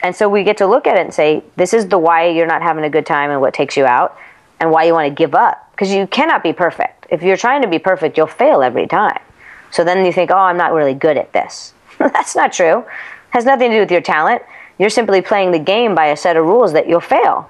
[0.01, 2.47] And so we get to look at it and say this is the why you're
[2.47, 4.17] not having a good time and what takes you out
[4.59, 5.71] and why you want to give up.
[5.71, 7.05] Because you cannot be perfect.
[7.09, 9.19] If you're trying to be perfect you'll fail every time.
[9.71, 11.73] So then you think oh I'm not really good at this.
[11.99, 12.85] That's not true
[13.31, 14.41] has nothing to do with your talent
[14.77, 17.49] you're simply playing the game by a set of rules that you'll fail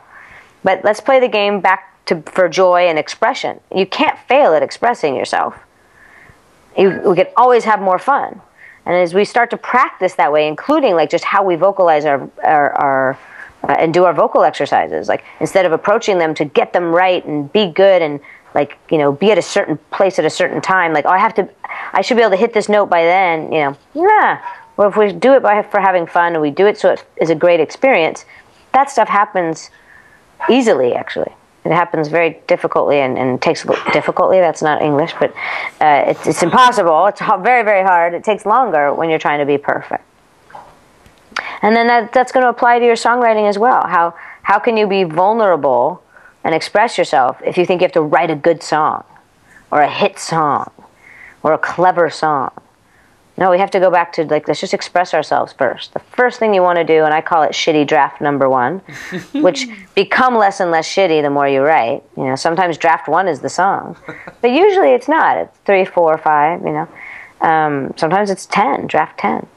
[0.63, 3.59] but let's play the game back to, for joy and expression.
[3.73, 5.55] You can't fail at expressing yourself.
[6.77, 8.41] You, we can always have more fun.
[8.85, 12.29] And as we start to practice that way, including like just how we vocalize our,
[12.43, 13.19] our, our
[13.63, 17.23] uh, and do our vocal exercises, like instead of approaching them to get them right
[17.25, 18.19] and be good and
[18.55, 21.19] like you know be at a certain place at a certain time, like oh I
[21.19, 21.47] have to,
[21.93, 24.39] I should be able to hit this note by then, you know, nah.
[24.79, 27.03] Well, if we do it by for having fun and we do it so it
[27.17, 28.23] is a great experience,
[28.71, 29.71] that stuff happens
[30.49, 31.33] easily actually
[31.65, 34.39] it happens very difficultly and, and takes difficultly.
[34.39, 35.33] That's not English, but
[35.81, 37.05] uh, it's, it's impossible.
[37.07, 38.13] It's very, very hard.
[38.13, 40.03] It takes longer when you're trying to be perfect.
[41.61, 43.85] And then that, that's going to apply to your songwriting as well.
[43.85, 46.01] How, how can you be vulnerable
[46.43, 49.03] and express yourself if you think you have to write a good song
[49.69, 50.71] or a hit song
[51.43, 52.51] or a clever song?
[53.39, 55.93] No, we have to go back to like let's just express ourselves first.
[55.93, 58.79] The first thing you want to do, and I call it shitty draft number one,
[59.33, 59.65] which
[59.95, 62.03] become less and less shitty the more you write.
[62.17, 63.95] You know, sometimes draft one is the song,
[64.41, 65.37] but usually it's not.
[65.37, 66.61] It's three, four, five.
[66.63, 66.87] You know,
[67.39, 68.87] um, sometimes it's ten.
[68.87, 69.47] Draft ten.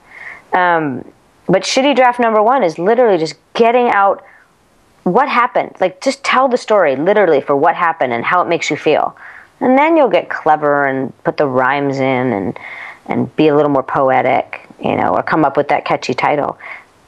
[0.52, 1.04] Um,
[1.48, 4.24] but shitty draft number one is literally just getting out
[5.02, 5.74] what happened.
[5.80, 9.16] Like just tell the story literally for what happened and how it makes you feel,
[9.58, 12.56] and then you'll get clever and put the rhymes in and
[13.06, 16.58] and be a little more poetic, you know, or come up with that catchy title.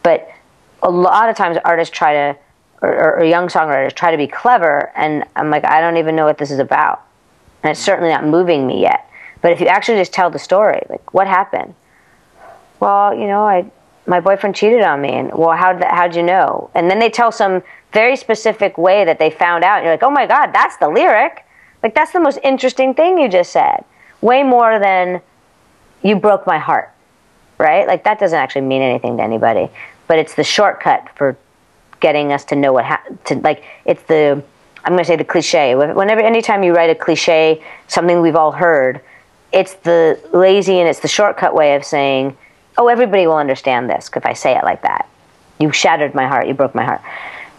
[0.03, 0.29] But
[0.83, 2.39] a lot of times artists try to,
[2.83, 6.27] or, or, young songwriters try to be clever, and I'm like, I don't even know
[6.27, 7.03] what this is about.
[7.63, 9.09] And it's certainly not moving me yet.
[9.41, 11.75] But if you actually just tell the story, like, what happened?
[12.81, 13.71] Well, you know, I,
[14.07, 16.71] my boyfriend cheated on me, and well, how did how'd you know?
[16.75, 20.03] And then they tell some very specific way that they found out, and you're like,
[20.03, 21.45] oh my god, that's the lyric.
[21.83, 23.85] Like that's the most interesting thing you just said.
[24.21, 25.21] Way more than
[26.05, 26.93] you broke my heart,
[27.59, 27.89] right?
[27.89, 29.69] Like that doesn't actually mean anything to anybody,
[30.07, 31.37] but it's the shortcut for
[31.99, 33.25] getting us to know what happened.
[33.25, 34.45] To like, it's the
[34.85, 35.75] I'm going to say the cliche.
[35.75, 39.01] Whenever, anytime you write a cliche, something we've all heard,
[39.51, 42.37] it's the lazy and it's the shortcut way of saying,
[42.77, 45.09] "Oh, everybody will understand this if I say it like that."
[45.59, 46.47] You shattered my heart.
[46.49, 47.01] You broke my heart.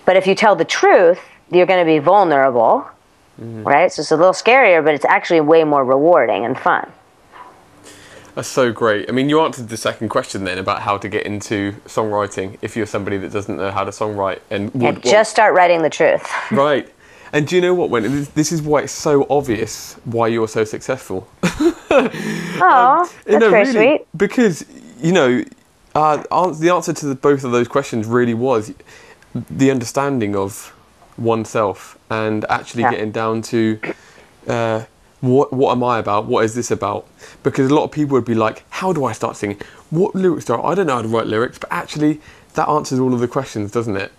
[0.06, 1.20] But if you tell the truth,
[1.50, 2.86] you're going to be vulnerable,
[3.42, 3.64] mm-hmm.
[3.64, 3.92] right?
[3.92, 6.92] So it's a little scarier, but it's actually way more rewarding and fun.
[8.36, 9.10] That's so great.
[9.10, 12.76] I mean, you answered the second question then about how to get into songwriting if
[12.76, 15.90] you're somebody that doesn't know how to songwrite and would, yeah, just start writing the
[15.90, 16.30] truth.
[16.52, 16.92] right.
[17.32, 20.64] And do you know what, When This is why it's so obvious why you're so
[20.64, 21.28] successful.
[22.58, 24.08] Oh, um, that's know, very really, sweet.
[24.18, 24.66] Because,
[25.02, 25.44] you know,
[25.94, 26.18] uh,
[26.52, 28.74] the answer to the, both of those questions really was
[29.34, 30.74] the understanding of
[31.18, 32.92] oneself and actually yeah.
[32.92, 33.80] getting down to
[34.48, 34.84] uh,
[35.22, 36.26] what what am I about?
[36.26, 37.08] What is this about?
[37.44, 39.60] Because a lot of people would be like, how do I start singing?
[39.90, 40.72] What lyrics do I?
[40.72, 42.22] I don't know how to write lyrics, but actually,
[42.54, 44.12] that answers all of the questions, doesn't it?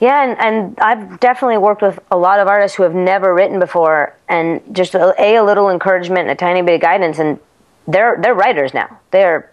[0.00, 3.58] Yeah, and, and I've definitely worked with a lot of artists who have never written
[3.58, 7.38] before, and just a, a little encouragement and a tiny bit of guidance, and
[7.86, 8.98] they're they're writers now.
[9.10, 9.50] They're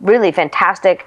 [0.00, 1.06] really fantastic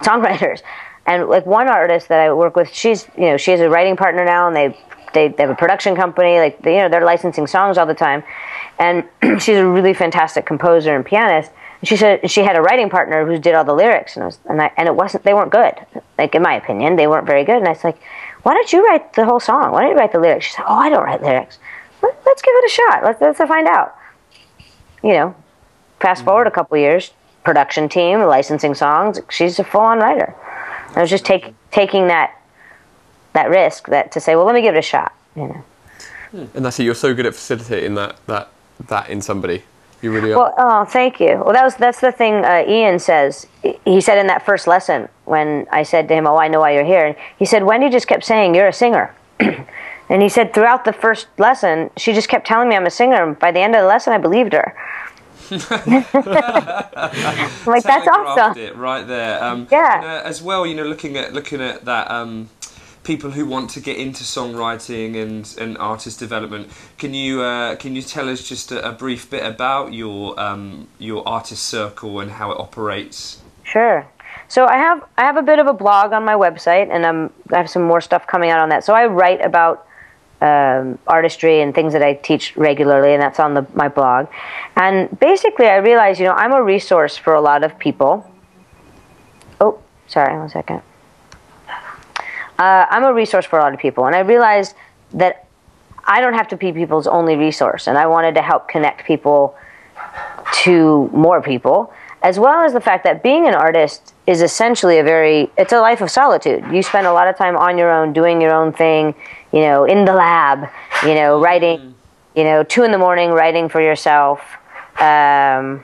[0.00, 0.60] songwriters.
[1.06, 3.96] And like one artist that I work with, she's you know she has a writing
[3.96, 4.78] partner now, and they
[5.14, 6.38] they, they have a production company.
[6.38, 8.22] Like they, you know they're licensing songs all the time,
[8.78, 9.04] and
[9.40, 11.50] she's a really fantastic composer and pianist.
[11.80, 14.26] And she said she had a writing partner who did all the lyrics, and it
[14.26, 15.74] was, and, I, and it wasn't they weren't good.
[16.18, 17.56] Like in my opinion, they weren't very good.
[17.56, 17.98] And I was like,
[18.42, 19.72] why don't you write the whole song?
[19.72, 20.46] Why don't you write the lyrics?
[20.46, 21.58] She said, oh, I don't write lyrics.
[22.02, 23.04] Let, let's give it a shot.
[23.04, 23.96] Let's let's find out.
[25.02, 25.36] You know,
[26.00, 26.28] fast mm-hmm.
[26.28, 27.12] forward a couple years,
[27.44, 29.20] production team, licensing songs.
[29.30, 30.34] She's a full-on writer.
[30.96, 32.40] I was just take, taking that
[33.34, 35.12] that risk that to say, well, let me give it a shot.
[35.36, 35.64] You know.
[36.54, 36.84] And that's it.
[36.84, 38.48] You're so good at facilitating that that
[38.88, 39.62] that in somebody.
[40.02, 40.38] You really are.
[40.38, 41.36] Well, oh, thank you.
[41.44, 42.44] Well, that was that's the thing.
[42.44, 43.46] Uh, Ian says
[43.84, 46.72] he said in that first lesson when I said to him, "Oh, I know why
[46.72, 50.84] you're here." He said, "Wendy just kept saying you're a singer," and he said throughout
[50.84, 53.22] the first lesson, she just kept telling me I'm a singer.
[53.22, 54.76] And by the end of the lesson, I believed her.
[57.66, 58.58] Like that's awesome.
[58.58, 59.42] It right there.
[59.42, 59.96] Um, Yeah.
[59.96, 62.10] and, uh, as well, you know, looking at looking at that.
[62.10, 62.48] Um,
[63.04, 67.94] people who want to get into songwriting and, and artist development, can you uh, can
[67.94, 72.32] you tell us just a, a brief bit about your um, your artist circle and
[72.32, 73.40] how it operates?
[73.62, 74.06] Sure.
[74.48, 77.32] So I have I have a bit of a blog on my website, and I'm,
[77.52, 78.84] I have some more stuff coming out on that.
[78.84, 79.86] So I write about
[80.40, 84.26] um, artistry and things that I teach regularly, and that's on the, my blog.
[84.76, 88.30] And basically, I realize you know I'm a resource for a lot of people.
[89.60, 90.82] Oh, sorry, one second.
[92.58, 94.74] Uh, I'm a resource for a lot of people, and I realized
[95.12, 95.46] that
[96.04, 99.56] I don't have to be people's only resource, and I wanted to help connect people
[100.62, 101.92] to more people,
[102.22, 105.80] as well as the fact that being an artist is essentially a very it's a
[105.80, 106.64] life of solitude.
[106.70, 109.14] You spend a lot of time on your own, doing your own thing,
[109.52, 110.68] you know, in the lab,
[111.02, 111.94] you know, writing,
[112.36, 114.40] you know, two in the morning writing for yourself.
[115.00, 115.82] Um,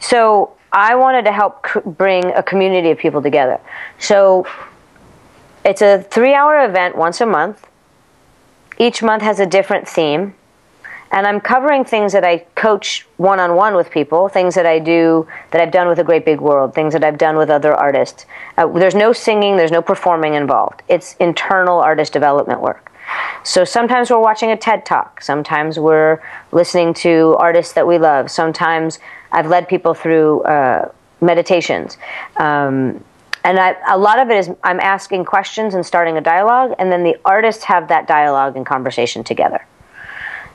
[0.00, 3.60] so I wanted to help c- bring a community of people together.
[3.98, 4.46] So
[5.64, 7.66] it's a three-hour event once a month.
[8.78, 10.34] Each month has a different theme
[11.14, 14.80] and I'm covering things that I coach one on one with people, things that I
[14.80, 17.72] do that I've done with a great big world, things that I've done with other
[17.72, 18.26] artists.
[18.58, 20.82] Uh, there's no singing, there's no performing involved.
[20.88, 22.90] It's internal artist development work.
[23.44, 28.28] So sometimes we're watching a TED talk, sometimes we're listening to artists that we love,
[28.28, 28.98] sometimes
[29.30, 30.90] I've led people through uh,
[31.20, 31.96] meditations.
[32.38, 33.04] Um,
[33.44, 36.90] and I, a lot of it is I'm asking questions and starting a dialogue, and
[36.90, 39.64] then the artists have that dialogue and conversation together.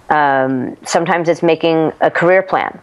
[0.09, 2.79] Um, sometimes it's making a career plan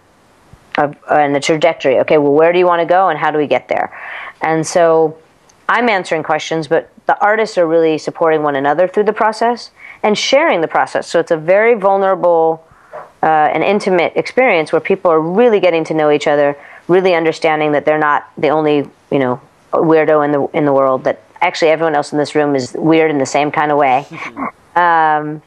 [0.78, 1.98] of, and a trajectory.
[2.00, 3.92] Okay, well, where do you want to go and how do we get there?
[4.40, 5.18] And so
[5.68, 9.70] I'm answering questions, but the artists are really supporting one another through the process
[10.04, 11.08] and sharing the process.
[11.08, 12.64] So it's a very vulnerable
[13.22, 17.72] uh, and intimate experience where people are really getting to know each other, really understanding
[17.72, 19.40] that they're not the only, you know,
[19.82, 21.04] weirdo in the in the world.
[21.04, 24.06] That actually everyone else in this room is weird in the same kind of way.
[24.76, 25.42] um,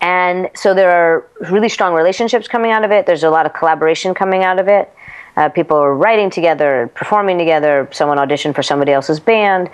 [0.00, 3.04] and so there are really strong relationships coming out of it.
[3.04, 4.90] There's a lot of collaboration coming out of it.
[5.36, 7.88] Uh, people are writing together, performing together.
[7.92, 9.68] Someone auditioned for somebody else's band.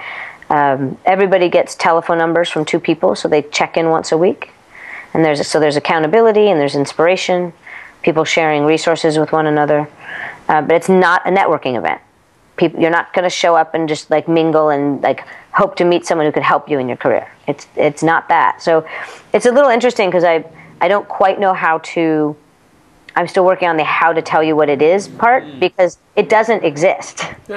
[0.51, 4.51] Um, everybody gets telephone numbers from two people, so they check in once a week.
[5.15, 7.53] And there's so there's accountability and there's inspiration.
[8.03, 9.89] People sharing resources with one another,
[10.49, 12.01] uh, but it's not a networking event.
[12.57, 15.85] People, you're not going to show up and just like mingle and like hope to
[15.85, 17.31] meet someone who could help you in your career.
[17.47, 18.63] It's it's not that.
[18.63, 18.87] So
[19.33, 20.45] it's a little interesting because I
[20.81, 22.37] I don't quite know how to.
[23.15, 26.29] I'm still working on the how to tell you what it is part because it
[26.29, 27.25] doesn't exist.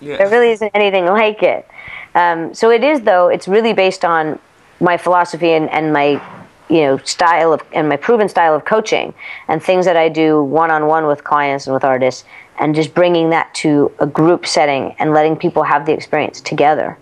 [0.00, 0.16] yeah.
[0.16, 1.68] There really isn't anything like it.
[2.14, 3.28] Um, so it is though.
[3.28, 4.38] It's really based on
[4.80, 6.22] my philosophy and, and my
[6.68, 9.14] you know style of and my proven style of coaching
[9.48, 12.24] and things that I do one on one with clients and with artists
[12.58, 16.98] and just bringing that to a group setting and letting people have the experience together.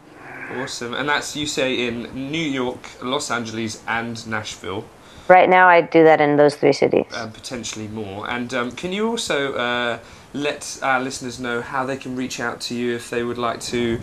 [0.58, 4.84] Awesome, and that's you say in New York, Los Angeles, and Nashville.
[5.28, 7.06] Right now, I do that in those three cities.
[7.12, 8.30] uh, potentially more.
[8.30, 9.98] And um, can you also uh,
[10.32, 13.60] let our listeners know how they can reach out to you if they would like
[13.62, 13.98] to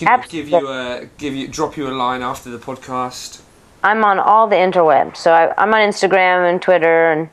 [0.00, 3.42] know, give you a give you drop you a line after the podcast?
[3.82, 5.18] I'm on all the interwebs.
[5.18, 7.28] So I, I'm on Instagram and Twitter and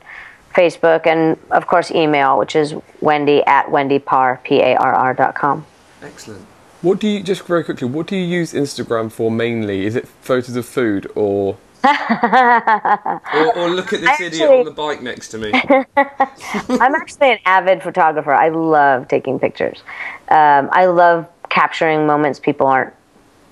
[0.52, 5.66] Facebook, and of course, email, which is wendy at wendyparr, P-A-R-R dot com.
[6.02, 6.46] Excellent.
[6.82, 7.86] What do you just very quickly?
[7.88, 9.86] What do you use Instagram for mainly?
[9.86, 11.56] Is it photos of food or?
[11.84, 15.52] or, or look at this I idiot on the bike next to me.
[15.96, 18.32] I'm actually an avid photographer.
[18.32, 19.82] I love taking pictures.
[20.28, 22.94] Um, I love capturing moments people aren't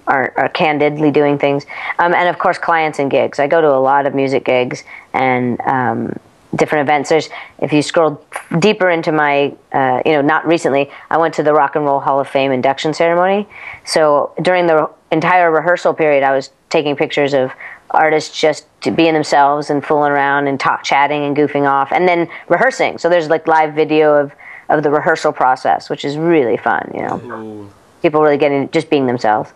[0.07, 1.67] are, are candidly doing things,
[2.01, 3.39] um, and of course clients and gigs.
[3.39, 4.83] I go to a lot of music gigs
[5.13, 6.19] and um,
[6.55, 7.09] different events.
[7.09, 7.29] There's
[7.61, 8.25] if you scroll
[8.59, 12.01] deeper into my, uh, you know, not recently, I went to the Rock and Roll
[12.01, 13.49] Hall of Fame induction ceremony.
[13.85, 17.53] So during the entire rehearsal period, I was taking pictures of
[17.91, 22.29] artists just being themselves and fooling around and talk, chatting and goofing off, and then
[22.49, 22.99] rehearsing.
[22.99, 24.33] So there's like live video of
[24.69, 26.91] of the rehearsal process, which is really fun.
[26.95, 27.71] You know, Ooh.
[28.03, 29.53] people really getting just being themselves.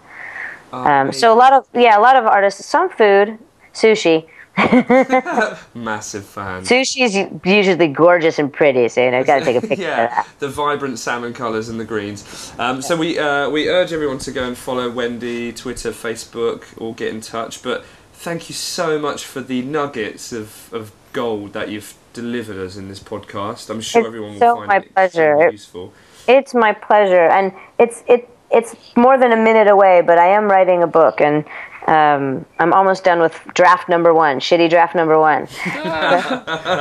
[0.73, 3.39] Oh, Um, so a lot of yeah, a lot of artists, some food,
[3.73, 4.27] sushi.
[5.75, 6.63] massive fan.
[6.63, 9.79] Sushi is usually gorgeous and pretty, so you know, got to take a picture of
[9.81, 10.29] yeah, that.
[10.39, 12.53] the vibrant salmon colours and the greens.
[12.59, 16.95] Um, so we uh, we urge everyone to go and follow Wendy, Twitter, Facebook, or
[16.95, 17.63] get in touch.
[17.63, 22.77] But thank you so much for the nuggets of, of gold that you've delivered us
[22.77, 23.71] in this podcast.
[23.71, 25.33] I'm sure It's everyone will so find my it pleasure.
[25.33, 25.93] extremely useful.
[26.27, 30.45] It's my pleasure, and it's it it's more than a minute away, but I am
[30.45, 31.45] writing a book, and
[31.87, 35.47] um, I'm almost done with draft number one, shitty draft number one.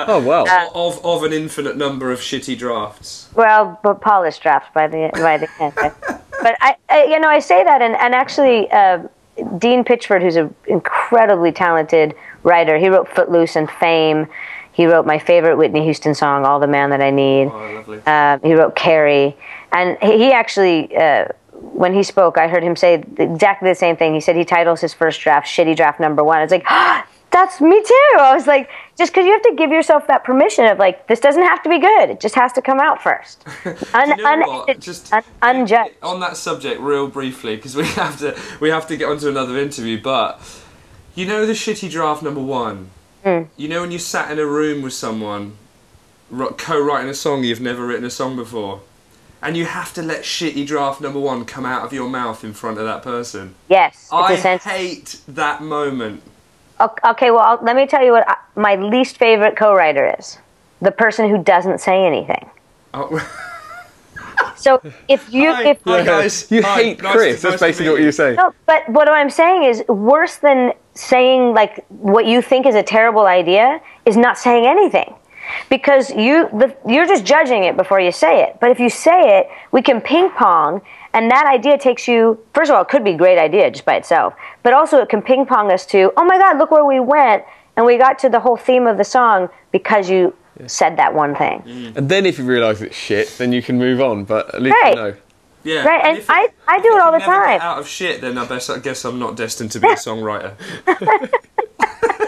[0.05, 0.45] Oh wow.
[0.45, 3.29] Uh, of of an infinite number of shitty drafts.
[3.35, 5.73] Well, but polished draft by the by the end.
[5.75, 8.99] but I, I, you know, I say that, and and actually, uh,
[9.57, 14.27] Dean Pitchford, who's an incredibly talented writer, he wrote Footloose and Fame.
[14.71, 17.99] He wrote my favorite Whitney Houston song, "All the Man That I Need." Oh, lovely.
[18.05, 19.35] Um, he wrote Carrie,
[19.71, 21.25] and he he actually, uh,
[21.73, 24.13] when he spoke, I heard him say exactly the same thing.
[24.13, 26.65] He said he titles his first draft "Shitty Draft Number One." It's like,
[27.31, 28.17] that's me too.
[28.19, 31.19] I was like, just because you have to give yourself that permission of like, this
[31.19, 32.11] doesn't have to be good.
[32.11, 33.43] It just has to come out first,
[33.93, 34.79] Un- you know un-?
[34.79, 35.95] Just un- unjudged.
[36.03, 39.57] on that subject, real briefly, because we have to we have to get onto another
[39.57, 40.01] interview.
[40.01, 40.39] But
[41.15, 42.89] you know the shitty draft number one.
[43.23, 43.43] Hmm.
[43.57, 45.53] You know when you sat in a room with someone,
[46.31, 48.81] co-writing a song you've never written a song before,
[49.43, 52.53] and you have to let shitty draft number one come out of your mouth in
[52.53, 53.53] front of that person.
[53.69, 54.71] Yes, I essential.
[54.71, 56.23] hate that moment.
[56.81, 60.37] Okay, well, I'll, let me tell you what I, my least favorite co-writer is:
[60.81, 62.49] the person who doesn't say anything.
[62.93, 63.19] Oh,
[64.55, 65.67] So if you Hi.
[65.71, 66.49] if Hi, guys.
[66.49, 67.41] You Hi, hate nice Chris.
[67.41, 68.03] to- That's to basically what you.
[68.03, 68.35] you're saying.
[68.35, 72.83] No, but what I'm saying is worse than saying like what you think is a
[72.83, 75.13] terrible idea is not saying anything.
[75.69, 78.57] Because you the, you're just judging it before you say it.
[78.59, 80.81] But if you say it, we can ping pong
[81.13, 83.85] and that idea takes you first of all, it could be a great idea just
[83.85, 84.33] by itself.
[84.63, 87.43] But also it can ping pong us to, oh my god, look where we went
[87.75, 90.33] and we got to the whole theme of the song because you
[90.67, 91.61] said that one thing.
[91.65, 91.97] Mm.
[91.97, 94.23] And then if you realise it's shit, then you can move on.
[94.23, 94.89] But at least Right.
[94.95, 95.13] you know.
[95.65, 97.61] Yeah, Right, and if I- I do it all the never get time.
[97.61, 100.53] out of shit, then I best I guess I'm not destined to be a songwriter.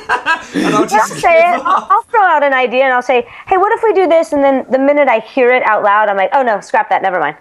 [0.56, 1.62] and I'll I'll say it.
[1.66, 4.34] I'll, I'll throw out an idea and I'll say, "Hey, what if we do this?"
[4.34, 7.02] And then the minute I hear it out loud, I'm like, "Oh no, scrap that.
[7.02, 7.38] Never mind."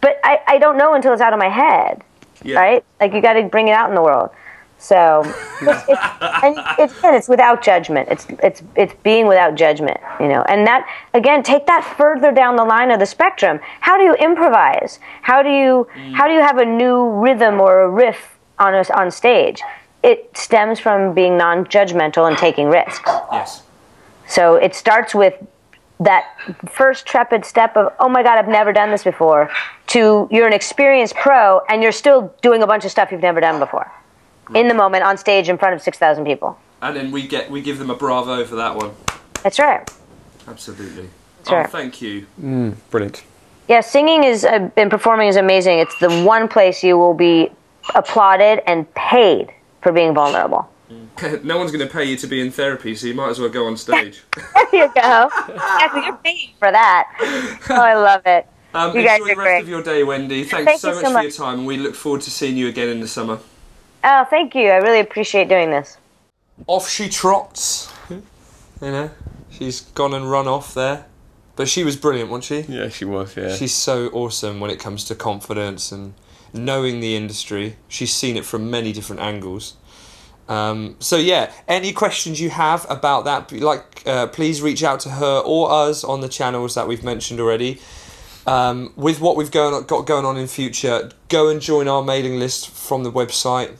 [0.00, 2.02] But I, I don't know until it's out of my head,
[2.42, 2.58] Yeah.
[2.60, 2.84] right?
[3.00, 4.30] Like you got to bring it out in the world.
[4.76, 5.22] So,
[5.62, 6.00] it's, it's,
[6.42, 8.08] and it's it's without judgment.
[8.10, 10.42] It's it's it's being without judgment, you know.
[10.42, 13.60] And that again, take that further down the line of the spectrum.
[13.80, 14.98] How do you improvise?
[15.22, 16.12] How do you mm.
[16.12, 19.62] how do you have a new rhythm or a riff on a, on stage?
[20.04, 23.10] It stems from being non-judgmental and taking risks.
[23.32, 23.62] Yes.
[24.28, 25.34] So it starts with
[26.00, 26.26] that
[26.68, 29.50] first trepid step of, oh my God, I've never done this before,
[29.88, 33.40] to you're an experienced pro and you're still doing a bunch of stuff you've never
[33.40, 33.90] done before.
[34.54, 36.58] In the moment, on stage in front of 6,000 people.
[36.82, 38.90] And then we get we give them a bravo for that one.
[39.42, 39.90] That's right.
[40.46, 41.08] Absolutely.
[41.38, 41.70] That's oh, right.
[41.70, 42.26] thank you.
[42.38, 43.24] Mm, Brilliant.
[43.68, 45.78] Yeah, singing is, uh, and performing is amazing.
[45.78, 47.50] It's the one place you will be
[47.94, 49.54] applauded and paid
[49.84, 50.68] for being vulnerable.
[51.44, 53.48] no one's going to pay you to be in therapy, so you might as well
[53.48, 54.22] go on stage.
[54.72, 55.30] There you go.
[55.48, 57.06] Exactly, you're paying for that.
[57.70, 58.46] Oh, I love it.
[58.74, 59.62] Um, You guys enjoy are the rest great.
[59.62, 60.42] of your day, Wendy.
[60.42, 62.56] Thanks Thank so you much so for your time, and we look forward to seeing
[62.56, 63.38] you again in the summer.
[64.02, 64.68] Oh, thank you.
[64.68, 65.96] I really appreciate doing this.
[66.66, 67.92] Off she trots.
[68.10, 68.20] you
[68.80, 69.10] know,
[69.48, 71.06] she's gone and run off there.
[71.54, 72.72] But she was brilliant, wasn't she?
[72.72, 73.36] Yeah, she was.
[73.36, 73.54] Yeah.
[73.54, 76.14] She's so awesome when it comes to confidence and
[76.54, 77.76] knowing the industry.
[77.88, 79.76] She's seen it from many different angles.
[80.48, 85.10] Um, so yeah, any questions you have about that, like uh, please reach out to
[85.10, 87.80] her or us on the channels that we've mentioned already.
[88.46, 92.38] Um, with what we've going got going on in future, go and join our mailing
[92.38, 93.74] list from the website,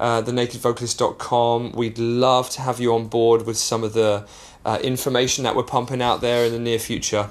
[0.00, 1.72] uh, thenakedvocalist.com.
[1.72, 4.26] We'd love to have you on board with some of the
[4.64, 7.30] uh, information that we're pumping out there in the near future.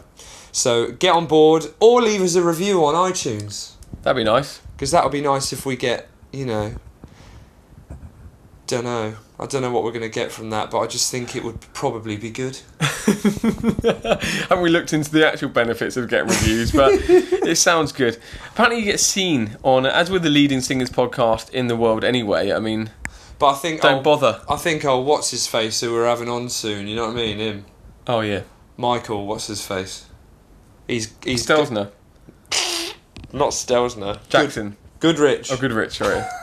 [0.53, 4.62] So get on board or leave us a review on iTunes That'd be nice.
[4.83, 6.75] Because that would be nice if we get you know
[8.67, 9.15] don't know.
[9.39, 11.43] I don't know what we're going to get from that, but I just think it
[11.43, 12.57] would probably be good.
[12.79, 16.71] Haven't we looked into the actual benefits of getting reviews?
[16.71, 18.17] But it sounds good.
[18.51, 22.51] Apparently, you get seen on, as with the leading singers podcast in the world anyway.
[22.53, 22.89] I mean,
[23.37, 24.41] But I think don't I'll- bother.
[24.49, 26.87] I think I'll what's his face who we're having on soon.
[26.87, 27.37] You know what I mean?
[27.39, 27.65] Him,
[28.07, 28.43] Oh, yeah.
[28.77, 29.27] Michael.
[29.27, 30.05] What's his face?
[30.87, 31.91] He's he's Stelzner.
[33.33, 34.19] Not Stelzner.
[34.29, 34.77] Jackson.
[34.99, 35.51] Good, Goodrich.
[35.51, 36.23] Oh, Goodrich, sorry.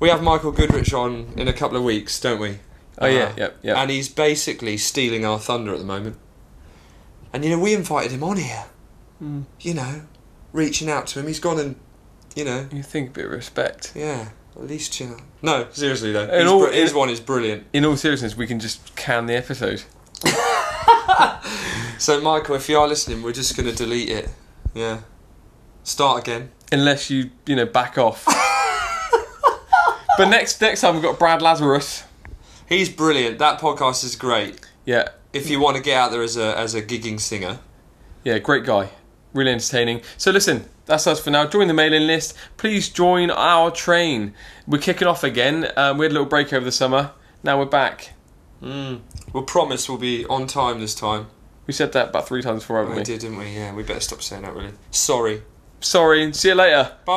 [0.00, 2.58] We have Michael Goodrich on in a couple of weeks, don't we?
[2.98, 3.82] Oh, yeah, Uh, yeah, yeah.
[3.82, 6.16] And he's basically stealing our thunder at the moment.
[7.32, 8.66] And you know, we invited him on here.
[9.18, 9.42] Hmm.
[9.60, 10.02] You know,
[10.52, 11.26] reaching out to him.
[11.26, 11.74] He's gone and,
[12.36, 13.92] you know, You think a bit of respect.
[13.96, 15.16] yeah, at least you know.
[15.42, 17.66] No, seriously though, In his, all- br- his one is brilliant.
[17.72, 19.82] In all seriousness, we can just can the episode.
[21.98, 24.28] So, Michael, if you are listening, we're just going to delete it.
[24.72, 25.00] Yeah.
[25.88, 26.50] Start again.
[26.70, 28.26] Unless you, you know, back off.
[30.18, 32.04] but next next time we've got Brad Lazarus.
[32.68, 33.38] He's brilliant.
[33.38, 34.60] That podcast is great.
[34.84, 37.58] Yeah, If you want to get out there as a as a gigging singer,
[38.24, 38.90] yeah, great guy.
[39.32, 40.02] Really entertaining.
[40.18, 41.46] So listen, that's us for now.
[41.46, 42.34] Join the mailing list.
[42.58, 44.34] Please join our train.
[44.66, 45.70] We're kicking off again.
[45.76, 47.12] Um, we had a little break over the summer.
[47.42, 48.12] Now we're back.
[48.62, 49.00] mm,
[49.32, 51.28] we'll promise we'll be on time this time.
[51.66, 53.04] We said that about three times before, haven't We we?
[53.04, 53.54] did, didn't we?
[53.54, 54.54] Yeah, we better stop saying that.
[54.54, 54.72] Really.
[54.90, 55.42] Sorry.
[55.80, 56.32] Sorry.
[56.32, 56.98] See you later.